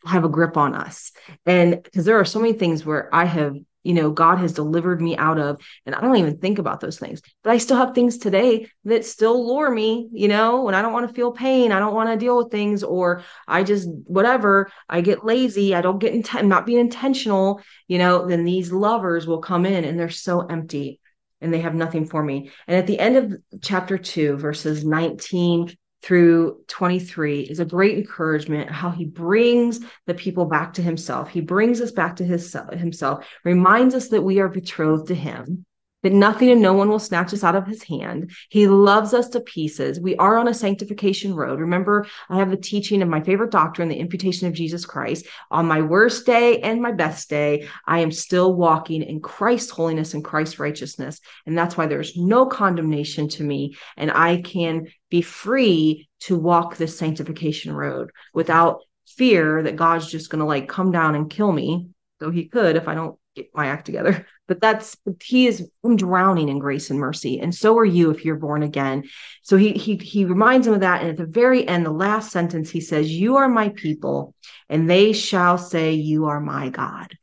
have 0.04 0.24
a 0.24 0.28
grip 0.28 0.56
on 0.56 0.74
us. 0.74 1.12
And 1.46 1.82
because 1.82 2.04
there 2.04 2.18
are 2.18 2.24
so 2.24 2.40
many 2.40 2.52
things 2.52 2.84
where 2.84 3.12
I 3.14 3.24
have, 3.24 3.56
you 3.82 3.94
know, 3.94 4.10
God 4.10 4.38
has 4.38 4.52
delivered 4.52 5.00
me 5.00 5.16
out 5.16 5.38
of, 5.38 5.60
and 5.86 5.94
I 5.94 6.00
don't 6.00 6.16
even 6.16 6.38
think 6.38 6.58
about 6.58 6.80
those 6.80 6.98
things. 6.98 7.20
But 7.42 7.50
I 7.50 7.58
still 7.58 7.76
have 7.76 7.94
things 7.94 8.18
today 8.18 8.68
that 8.84 9.04
still 9.04 9.46
lure 9.46 9.70
me, 9.70 10.08
you 10.12 10.28
know, 10.28 10.62
when 10.62 10.74
I 10.74 10.82
don't 10.82 10.92
want 10.92 11.08
to 11.08 11.14
feel 11.14 11.32
pain, 11.32 11.72
I 11.72 11.78
don't 11.78 11.94
want 11.94 12.10
to 12.10 12.16
deal 12.16 12.36
with 12.36 12.50
things, 12.50 12.82
or 12.82 13.22
I 13.46 13.62
just 13.64 13.88
whatever, 14.04 14.70
I 14.88 15.00
get 15.00 15.24
lazy, 15.24 15.74
I 15.74 15.80
don't 15.80 15.98
get 15.98 16.14
intent, 16.14 16.48
not 16.48 16.66
being 16.66 16.80
intentional, 16.80 17.60
you 17.86 17.98
know, 17.98 18.26
then 18.26 18.44
these 18.44 18.72
lovers 18.72 19.26
will 19.26 19.40
come 19.40 19.66
in 19.66 19.84
and 19.84 19.98
they're 19.98 20.10
so 20.10 20.40
empty 20.40 21.00
and 21.40 21.52
they 21.52 21.60
have 21.60 21.74
nothing 21.74 22.06
for 22.06 22.22
me. 22.22 22.50
And 22.66 22.76
at 22.76 22.86
the 22.86 22.98
end 22.98 23.16
of 23.16 23.62
chapter 23.62 23.96
two, 23.96 24.36
verses 24.36 24.84
19 24.84 25.76
through 26.02 26.58
23 26.68 27.42
is 27.42 27.60
a 27.60 27.64
great 27.64 27.98
encouragement 27.98 28.70
how 28.70 28.90
he 28.90 29.04
brings 29.04 29.80
the 30.06 30.14
people 30.14 30.44
back 30.44 30.74
to 30.74 30.82
himself. 30.82 31.28
He 31.28 31.40
brings 31.40 31.80
us 31.80 31.90
back 31.90 32.16
to 32.16 32.24
his 32.24 32.56
himself 32.72 33.26
reminds 33.44 33.94
us 33.94 34.08
that 34.08 34.22
we 34.22 34.38
are 34.40 34.48
betrothed 34.48 35.08
to 35.08 35.14
him 35.14 35.64
that 36.02 36.12
nothing 36.12 36.50
and 36.50 36.62
no 36.62 36.72
one 36.72 36.88
will 36.88 36.98
snatch 36.98 37.32
us 37.34 37.42
out 37.42 37.56
of 37.56 37.66
his 37.66 37.82
hand. 37.82 38.30
He 38.50 38.68
loves 38.68 39.14
us 39.14 39.28
to 39.30 39.40
pieces. 39.40 40.00
We 40.00 40.16
are 40.16 40.36
on 40.36 40.48
a 40.48 40.54
sanctification 40.54 41.34
road. 41.34 41.60
Remember, 41.60 42.06
I 42.28 42.38
have 42.38 42.50
the 42.50 42.56
teaching 42.56 43.02
of 43.02 43.08
my 43.08 43.20
favorite 43.20 43.50
doctrine, 43.50 43.88
the 43.88 43.96
imputation 43.96 44.46
of 44.46 44.54
Jesus 44.54 44.84
Christ. 44.84 45.26
On 45.50 45.66
my 45.66 45.80
worst 45.80 46.24
day 46.24 46.60
and 46.60 46.80
my 46.80 46.92
best 46.92 47.28
day, 47.28 47.68
I 47.86 48.00
am 48.00 48.12
still 48.12 48.54
walking 48.54 49.02
in 49.02 49.20
Christ's 49.20 49.70
holiness 49.70 50.14
and 50.14 50.24
Christ's 50.24 50.58
righteousness. 50.58 51.20
And 51.46 51.58
that's 51.58 51.76
why 51.76 51.86
there's 51.86 52.16
no 52.16 52.46
condemnation 52.46 53.28
to 53.30 53.42
me. 53.42 53.76
And 53.96 54.10
I 54.10 54.40
can 54.40 54.86
be 55.10 55.22
free 55.22 56.08
to 56.20 56.38
walk 56.38 56.76
this 56.76 56.98
sanctification 56.98 57.72
road 57.72 58.10
without 58.32 58.80
fear 59.06 59.62
that 59.62 59.76
God's 59.76 60.10
just 60.10 60.30
going 60.30 60.40
to 60.40 60.44
like 60.44 60.68
come 60.68 60.92
down 60.92 61.14
and 61.14 61.30
kill 61.30 61.50
me. 61.50 61.88
Though 62.20 62.30
he 62.30 62.48
could 62.48 62.76
if 62.76 62.88
I 62.88 62.94
don't 62.94 63.16
get 63.38 63.54
my 63.54 63.66
act 63.66 63.86
together. 63.86 64.26
But 64.46 64.62
that's 64.62 64.96
he 65.22 65.46
is 65.46 65.68
drowning 65.94 66.48
in 66.48 66.58
grace 66.58 66.88
and 66.88 66.98
mercy, 66.98 67.38
and 67.38 67.54
so 67.54 67.76
are 67.76 67.84
you 67.84 68.10
if 68.10 68.24
you're 68.24 68.36
born 68.36 68.62
again. 68.62 69.04
So 69.42 69.58
he 69.58 69.72
he 69.72 69.96
he 69.96 70.24
reminds 70.24 70.66
him 70.66 70.72
of 70.72 70.80
that, 70.80 71.02
and 71.02 71.10
at 71.10 71.18
the 71.18 71.26
very 71.26 71.68
end, 71.68 71.84
the 71.84 71.90
last 71.90 72.32
sentence, 72.32 72.70
he 72.70 72.80
says, 72.80 73.12
"You 73.12 73.36
are 73.36 73.48
my 73.48 73.68
people, 73.68 74.34
and 74.70 74.88
they 74.88 75.12
shall 75.12 75.58
say, 75.58 75.92
You 75.92 76.26
are 76.26 76.40
my 76.40 76.70
God." 76.70 77.14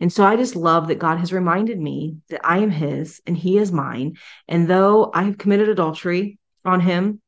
And 0.00 0.12
so 0.12 0.24
I 0.24 0.36
just 0.36 0.56
love 0.56 0.88
that 0.88 0.98
God 0.98 1.18
has 1.18 1.32
reminded 1.32 1.78
me 1.78 2.16
that 2.28 2.40
I 2.44 2.58
am 2.58 2.70
His 2.70 3.20
and 3.26 3.36
He 3.36 3.58
is 3.58 3.70
mine. 3.70 4.16
And 4.48 4.68
though 4.68 5.10
I 5.14 5.24
have 5.24 5.38
committed 5.38 5.68
adultery 5.68 6.38
on 6.64 6.80
Him, 6.80 7.20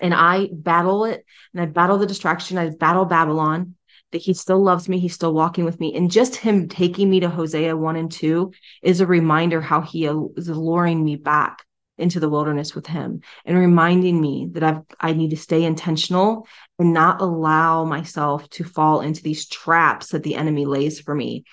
and 0.00 0.14
I 0.14 0.48
battle 0.52 1.04
it 1.04 1.24
and 1.52 1.62
I 1.62 1.66
battle 1.66 1.98
the 1.98 2.06
distraction. 2.06 2.58
I 2.58 2.70
battle 2.70 3.04
Babylon 3.04 3.76
that 4.12 4.22
he 4.22 4.34
still 4.34 4.62
loves 4.62 4.88
me. 4.88 4.98
He's 4.98 5.14
still 5.14 5.34
walking 5.34 5.64
with 5.64 5.80
me. 5.80 5.94
And 5.94 6.10
just 6.10 6.36
him 6.36 6.68
taking 6.68 7.10
me 7.10 7.20
to 7.20 7.28
Hosea 7.28 7.76
1 7.76 7.96
and 7.96 8.10
2 8.10 8.52
is 8.82 9.00
a 9.00 9.06
reminder 9.06 9.60
how 9.60 9.80
he 9.80 10.04
is 10.06 10.48
luring 10.48 11.04
me 11.04 11.16
back 11.16 11.64
into 11.98 12.20
the 12.20 12.28
wilderness 12.28 12.74
with 12.74 12.86
him 12.86 13.20
and 13.44 13.58
reminding 13.58 14.20
me 14.20 14.48
that 14.52 14.62
I've, 14.62 14.82
I 14.98 15.12
need 15.12 15.30
to 15.30 15.36
stay 15.36 15.64
intentional 15.64 16.46
and 16.78 16.92
not 16.92 17.20
allow 17.20 17.84
myself 17.84 18.48
to 18.50 18.64
fall 18.64 19.00
into 19.00 19.22
these 19.22 19.48
traps 19.48 20.08
that 20.08 20.22
the 20.22 20.34
enemy 20.34 20.66
lays 20.66 21.00
for 21.00 21.14
me. 21.14 21.44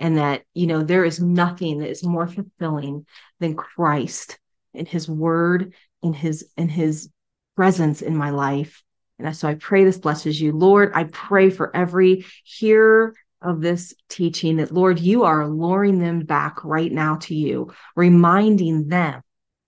And 0.00 0.18
that, 0.18 0.42
you 0.54 0.68
know, 0.68 0.82
there 0.82 1.04
is 1.04 1.20
nothing 1.20 1.78
that 1.78 1.90
is 1.90 2.04
more 2.04 2.28
fulfilling 2.28 3.06
than 3.40 3.56
Christ 3.56 4.38
and 4.72 4.86
his 4.86 5.08
word 5.08 5.74
and 6.04 6.14
his, 6.14 6.48
and 6.56 6.70
his 6.70 7.10
presence 7.56 8.00
in 8.00 8.16
my 8.16 8.30
life 8.30 8.84
and 9.18 9.36
so 9.36 9.48
I 9.48 9.54
pray 9.54 9.84
this 9.84 9.98
blesses 9.98 10.40
you. 10.40 10.52
Lord, 10.52 10.92
I 10.94 11.04
pray 11.04 11.50
for 11.50 11.74
every 11.74 12.24
hearer 12.44 13.14
of 13.42 13.60
this 13.60 13.94
teaching 14.08 14.56
that, 14.56 14.72
Lord, 14.72 14.98
you 14.98 15.24
are 15.24 15.48
luring 15.48 15.98
them 15.98 16.20
back 16.20 16.64
right 16.64 16.90
now 16.90 17.16
to 17.22 17.34
you, 17.34 17.72
reminding 17.96 18.88
them 18.88 19.22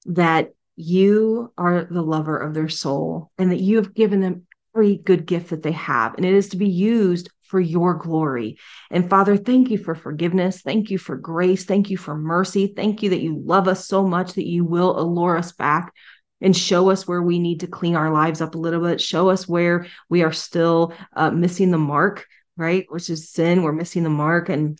that 0.06 0.52
you 0.76 1.52
are 1.58 1.84
the 1.84 2.02
lover 2.02 2.36
of 2.38 2.54
their 2.54 2.68
soul 2.68 3.30
and 3.38 3.50
that 3.52 3.60
you 3.60 3.76
have 3.76 3.94
given 3.94 4.20
them 4.20 4.46
every 4.74 4.96
good 4.96 5.26
gift 5.26 5.50
that 5.50 5.62
they 5.62 5.72
have, 5.72 6.14
and 6.14 6.24
it 6.24 6.34
is 6.34 6.50
to 6.50 6.56
be 6.56 6.68
used 6.68 7.28
for 7.42 7.60
your 7.60 7.94
glory. 7.94 8.56
And 8.90 9.10
Father, 9.10 9.36
thank 9.36 9.70
you 9.70 9.78
for 9.78 9.96
forgiveness. 9.96 10.62
Thank 10.62 10.90
you 10.90 10.98
for 10.98 11.16
grace. 11.16 11.64
Thank 11.64 11.90
you 11.90 11.96
for 11.96 12.16
mercy. 12.16 12.72
Thank 12.76 13.02
you 13.02 13.10
that 13.10 13.20
you 13.20 13.42
love 13.44 13.66
us 13.66 13.86
so 13.86 14.06
much 14.06 14.34
that 14.34 14.46
you 14.46 14.64
will 14.64 14.98
allure 14.98 15.36
us 15.36 15.50
back 15.52 15.92
and 16.40 16.56
show 16.56 16.90
us 16.90 17.06
where 17.06 17.22
we 17.22 17.38
need 17.38 17.60
to 17.60 17.66
clean 17.66 17.96
our 17.96 18.10
lives 18.10 18.40
up 18.40 18.54
a 18.54 18.58
little 18.58 18.80
bit, 18.82 19.00
show 19.00 19.28
us 19.28 19.48
where 19.48 19.86
we 20.08 20.22
are 20.22 20.32
still 20.32 20.94
uh, 21.14 21.30
missing 21.30 21.70
the 21.70 21.78
mark, 21.78 22.26
right? 22.56 22.86
Which 22.88 23.10
is 23.10 23.30
sin. 23.30 23.62
We're 23.62 23.72
missing 23.72 24.02
the 24.02 24.10
mark. 24.10 24.48
And 24.48 24.78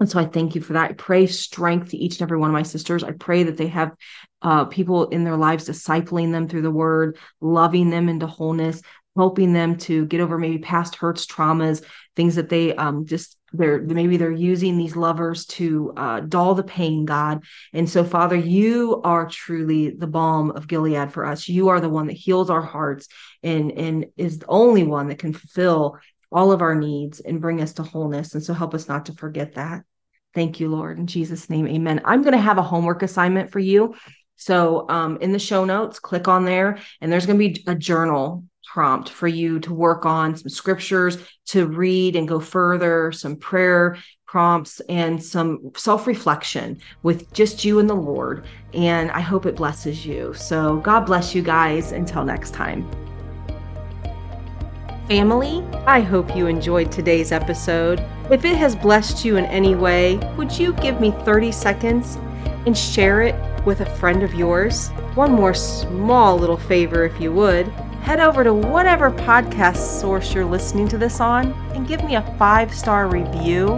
and 0.00 0.10
so 0.10 0.18
I 0.18 0.24
thank 0.24 0.56
you 0.56 0.60
for 0.60 0.72
that. 0.72 0.90
I 0.90 0.94
pray 0.94 1.28
strength 1.28 1.90
to 1.90 1.96
each 1.96 2.14
and 2.14 2.22
every 2.22 2.36
one 2.36 2.50
of 2.50 2.54
my 2.54 2.64
sisters. 2.64 3.04
I 3.04 3.12
pray 3.12 3.44
that 3.44 3.56
they 3.56 3.68
have 3.68 3.92
uh, 4.40 4.64
people 4.64 5.08
in 5.10 5.22
their 5.22 5.36
lives 5.36 5.68
discipling 5.68 6.32
them 6.32 6.48
through 6.48 6.62
the 6.62 6.72
word, 6.72 7.18
loving 7.40 7.88
them 7.88 8.08
into 8.08 8.26
wholeness, 8.26 8.82
helping 9.14 9.52
them 9.52 9.76
to 9.76 10.06
get 10.06 10.20
over 10.20 10.38
maybe 10.38 10.58
past 10.58 10.96
hurts, 10.96 11.24
traumas, 11.26 11.84
things 12.16 12.34
that 12.34 12.48
they 12.48 12.74
um, 12.74 13.06
just 13.06 13.36
they're 13.52 13.80
maybe 13.80 14.16
they're 14.16 14.30
using 14.30 14.76
these 14.76 14.96
lovers 14.96 15.46
to 15.46 15.92
uh, 15.96 16.20
dull 16.20 16.54
the 16.54 16.62
pain 16.62 17.04
god. 17.04 17.44
And 17.72 17.88
so 17.88 18.04
father 18.04 18.36
you 18.36 19.00
are 19.04 19.26
truly 19.28 19.90
the 19.90 20.06
balm 20.06 20.50
of 20.52 20.66
gilead 20.66 21.12
for 21.12 21.24
us. 21.24 21.48
You 21.48 21.68
are 21.68 21.80
the 21.80 21.88
one 21.88 22.06
that 22.06 22.14
heals 22.14 22.50
our 22.50 22.62
hearts 22.62 23.08
and 23.42 23.72
and 23.72 24.06
is 24.16 24.38
the 24.38 24.46
only 24.48 24.84
one 24.84 25.08
that 25.08 25.18
can 25.18 25.32
fulfill 25.32 25.98
all 26.30 26.50
of 26.50 26.62
our 26.62 26.74
needs 26.74 27.20
and 27.20 27.40
bring 27.40 27.60
us 27.60 27.74
to 27.74 27.82
wholeness. 27.82 28.34
And 28.34 28.42
so 28.42 28.54
help 28.54 28.74
us 28.74 28.88
not 28.88 29.06
to 29.06 29.12
forget 29.14 29.54
that. 29.54 29.82
Thank 30.34 30.60
you 30.60 30.68
lord. 30.68 30.98
In 30.98 31.06
jesus 31.06 31.50
name 31.50 31.66
amen. 31.66 32.00
I'm 32.04 32.22
going 32.22 32.32
to 32.32 32.38
have 32.38 32.58
a 32.58 32.62
homework 32.62 33.02
assignment 33.02 33.50
for 33.50 33.58
you. 33.58 33.94
So 34.36 34.86
um, 34.88 35.18
in 35.20 35.32
the 35.32 35.38
show 35.38 35.64
notes 35.64 35.98
click 35.98 36.26
on 36.26 36.44
there 36.44 36.78
and 37.00 37.12
there's 37.12 37.26
going 37.26 37.38
to 37.38 37.48
be 37.48 37.64
a 37.66 37.74
journal 37.74 38.44
prompt 38.64 39.08
for 39.08 39.28
you 39.28 39.58
to 39.60 39.72
work 39.72 40.06
on 40.06 40.36
some 40.36 40.48
scriptures 40.48 41.18
to 41.46 41.66
read 41.66 42.16
and 42.16 42.28
go 42.28 42.40
further, 42.40 43.12
some 43.12 43.36
prayer 43.36 43.96
prompts, 44.26 44.80
and 44.88 45.22
some 45.22 45.70
self 45.76 46.06
reflection 46.06 46.78
with 47.02 47.30
just 47.34 47.64
you 47.64 47.78
and 47.78 47.88
the 47.88 47.94
Lord. 47.94 48.46
And 48.72 49.10
I 49.10 49.20
hope 49.20 49.44
it 49.44 49.56
blesses 49.56 50.06
you. 50.06 50.32
So, 50.34 50.78
God 50.78 51.00
bless 51.00 51.34
you 51.34 51.42
guys. 51.42 51.92
Until 51.92 52.24
next 52.24 52.54
time. 52.54 52.90
Family, 55.08 55.62
I 55.86 56.00
hope 56.00 56.34
you 56.34 56.46
enjoyed 56.46 56.90
today's 56.90 57.32
episode. 57.32 58.02
If 58.30 58.46
it 58.46 58.56
has 58.56 58.74
blessed 58.74 59.24
you 59.24 59.36
in 59.36 59.44
any 59.46 59.74
way, 59.74 60.16
would 60.38 60.56
you 60.58 60.72
give 60.74 61.00
me 61.00 61.10
30 61.24 61.52
seconds 61.52 62.16
and 62.64 62.78
share 62.78 63.20
it 63.20 63.34
with 63.66 63.80
a 63.82 63.96
friend 63.96 64.22
of 64.22 64.32
yours? 64.32 64.88
One 65.14 65.32
more 65.32 65.52
small 65.52 66.38
little 66.38 66.56
favor, 66.56 67.04
if 67.04 67.20
you 67.20 67.32
would 67.32 67.70
head 68.02 68.18
over 68.18 68.42
to 68.42 68.52
whatever 68.52 69.12
podcast 69.12 70.00
source 70.00 70.34
you're 70.34 70.44
listening 70.44 70.88
to 70.88 70.98
this 70.98 71.20
on 71.20 71.52
and 71.74 71.86
give 71.86 72.02
me 72.04 72.16
a 72.16 72.36
five 72.36 72.74
star 72.74 73.08
review. 73.08 73.68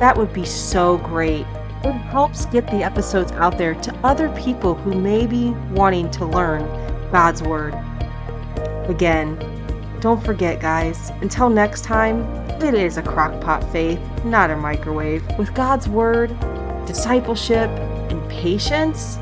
That 0.00 0.16
would 0.16 0.32
be 0.32 0.44
so 0.44 0.98
great. 0.98 1.46
It 1.84 1.92
helps 1.92 2.46
get 2.46 2.66
the 2.66 2.82
episodes 2.82 3.30
out 3.32 3.56
there 3.56 3.76
to 3.76 3.94
other 4.04 4.28
people 4.30 4.74
who 4.74 4.92
may 5.00 5.24
be 5.26 5.50
wanting 5.70 6.10
to 6.10 6.26
learn 6.26 6.62
God's 7.12 7.40
Word. 7.40 7.74
Again, 8.88 9.38
don't 10.00 10.22
forget, 10.24 10.60
guys, 10.60 11.10
until 11.20 11.48
next 11.48 11.84
time, 11.84 12.22
it 12.60 12.74
is 12.74 12.96
a 12.96 13.02
crockpot 13.02 13.70
faith, 13.70 14.00
not 14.24 14.50
a 14.50 14.56
microwave. 14.56 15.24
With 15.38 15.54
God's 15.54 15.88
Word, 15.88 16.36
discipleship, 16.86 17.70
and 18.10 18.28
patience, 18.28 19.16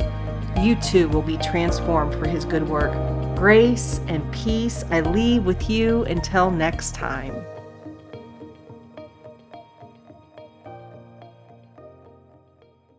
you 0.58 0.74
too 0.76 1.10
will 1.10 1.22
be 1.22 1.36
transformed 1.36 2.14
for 2.14 2.26
His 2.26 2.46
good 2.46 2.66
work. 2.66 2.94
Grace 3.36 4.00
and 4.08 4.32
peace 4.32 4.82
I 4.90 5.00
leave 5.00 5.44
with 5.44 5.68
you 5.68 6.04
until 6.04 6.50
next 6.50 6.94
time. 6.94 7.34